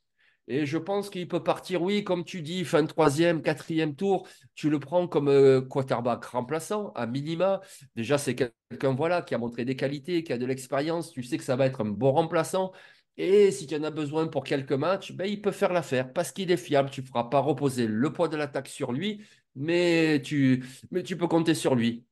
[0.51, 4.70] Et je pense qu'il peut partir, oui, comme tu dis, fin troisième, quatrième tour, tu
[4.70, 7.61] le prends comme euh, quarterback remplaçant, à minima.
[7.96, 11.12] Déjà, c'est quelqu'un qui a montré des qualités, qui a de l'expérience.
[11.12, 12.72] Tu sais que ça va être un bon remplaçant.
[13.18, 16.32] Et si tu en as besoin pour quelques matchs, ben, il peut faire l'affaire parce
[16.32, 16.88] qu'il est fiable.
[16.90, 19.22] Tu ne feras pas reposer le poids de l'attaque sur lui,
[19.55, 22.07] mais tu, mais tu peux compter sur lui.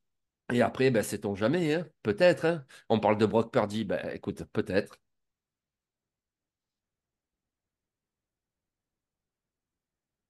[0.53, 2.45] Et après, ben, sait-on jamais, hein peut-être.
[2.47, 4.99] Hein On parle de Brock Purdy, ben, écoute, peut-être.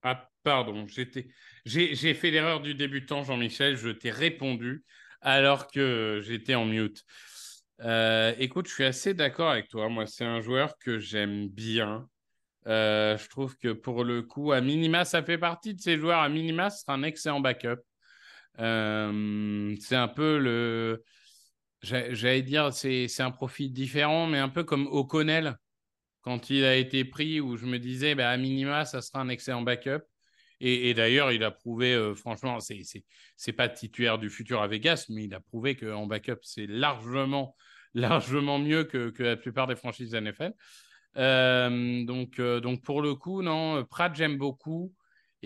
[0.02, 3.76] Ah, pardon, j'ai, fait l'erreur du débutant, Jean-Michel.
[3.76, 4.84] Je t'ai répondu
[5.20, 7.04] alors que j'étais en mute.
[7.80, 9.88] Euh, écoute, je suis assez d'accord avec toi.
[9.88, 12.08] Moi, c'est un joueur que j'aime bien.
[12.66, 16.20] Euh, je trouve que pour le coup, à minima, ça fait partie de ces joueurs.
[16.20, 17.80] À minima, ce sera un excellent backup.
[18.58, 21.02] Euh, c'est un peu le.
[21.82, 25.56] J'allais dire, c'est un profil différent, mais un peu comme O'Connell,
[26.22, 29.28] quand il a été pris, où je me disais, bah, à minima, ça sera un
[29.28, 30.02] excellent backup.
[30.60, 35.24] Et, d'ailleurs, il a prouvé, euh, franchement, c'est pas titulaire du futur à Vegas, mais
[35.24, 37.54] il a prouvé qu'en backup, c'est largement,
[37.94, 40.54] largement mieux que, que, la plupart des franchises NFL.
[41.18, 44.94] Euh, donc, euh, donc pour le coup, non, Pratt, j'aime beaucoup.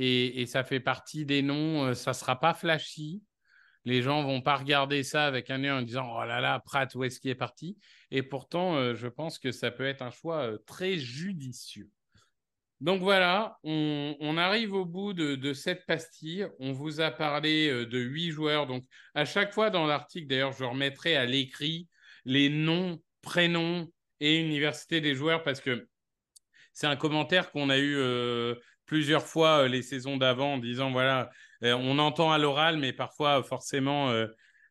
[0.03, 1.95] Et, ça fait partie des noms.
[1.95, 3.23] ça ne sera pas flashy.
[3.85, 6.95] Les gens vont pas regarder ça avec un œil en disant Oh là là, Pratt,
[6.95, 7.77] où est-ce qu'il est parti?
[8.11, 11.91] Et pourtant, je pense que ça peut être un choix très judicieux.
[12.81, 16.49] Donc voilà, on, arrive au bout de, cette pastille.
[16.61, 18.67] On vous a parlé euh, de huit joueurs.
[18.67, 18.85] Donc
[19.15, 21.89] à chaque fois dans l'article, d'ailleurs, je remettrai à l'écrit
[22.25, 23.91] les noms, prénoms
[24.21, 25.89] et universités des joueurs parce que
[26.73, 28.55] c'est un commentaire qu'on a eu euh,
[28.91, 31.31] plusieurs fois euh, les saisons d'avant en disant voilà,
[31.63, 34.13] on entend à l'oral, mais parfois forcément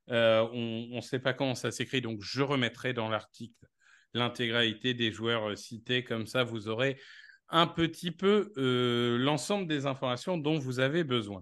[0.09, 2.01] on ne sait pas comment ça s'écrit.
[2.01, 3.65] Donc je remettrai dans l'article
[4.13, 6.03] l'intégralité des joueurs cités.
[6.03, 6.99] Comme ça, vous aurez
[7.47, 11.41] un petit peu euh, l'ensemble des informations dont vous avez besoin.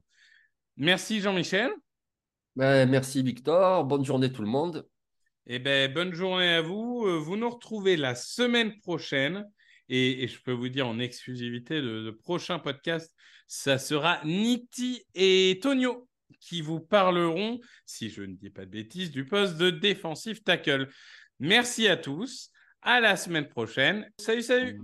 [0.75, 1.71] Merci Jean-Michel.
[2.55, 3.85] Ben, merci Victor.
[3.85, 4.87] Bonne journée tout le monde.
[5.47, 7.05] Eh ben, bonne journée à vous.
[7.07, 9.47] Euh, vous nous retrouvez la semaine prochaine.
[9.89, 13.13] Et, je peux vous dire en exclusivité, le, prochain podcast,
[13.47, 16.07] ça sera Niti et Tonio
[16.39, 20.89] qui vous parleront, si je ne dis pas de bêtises, du poste de défensif tackle.
[21.39, 22.51] Merci à tous.
[22.81, 24.09] À la semaine prochaine.
[24.19, 24.79] Salut, salut.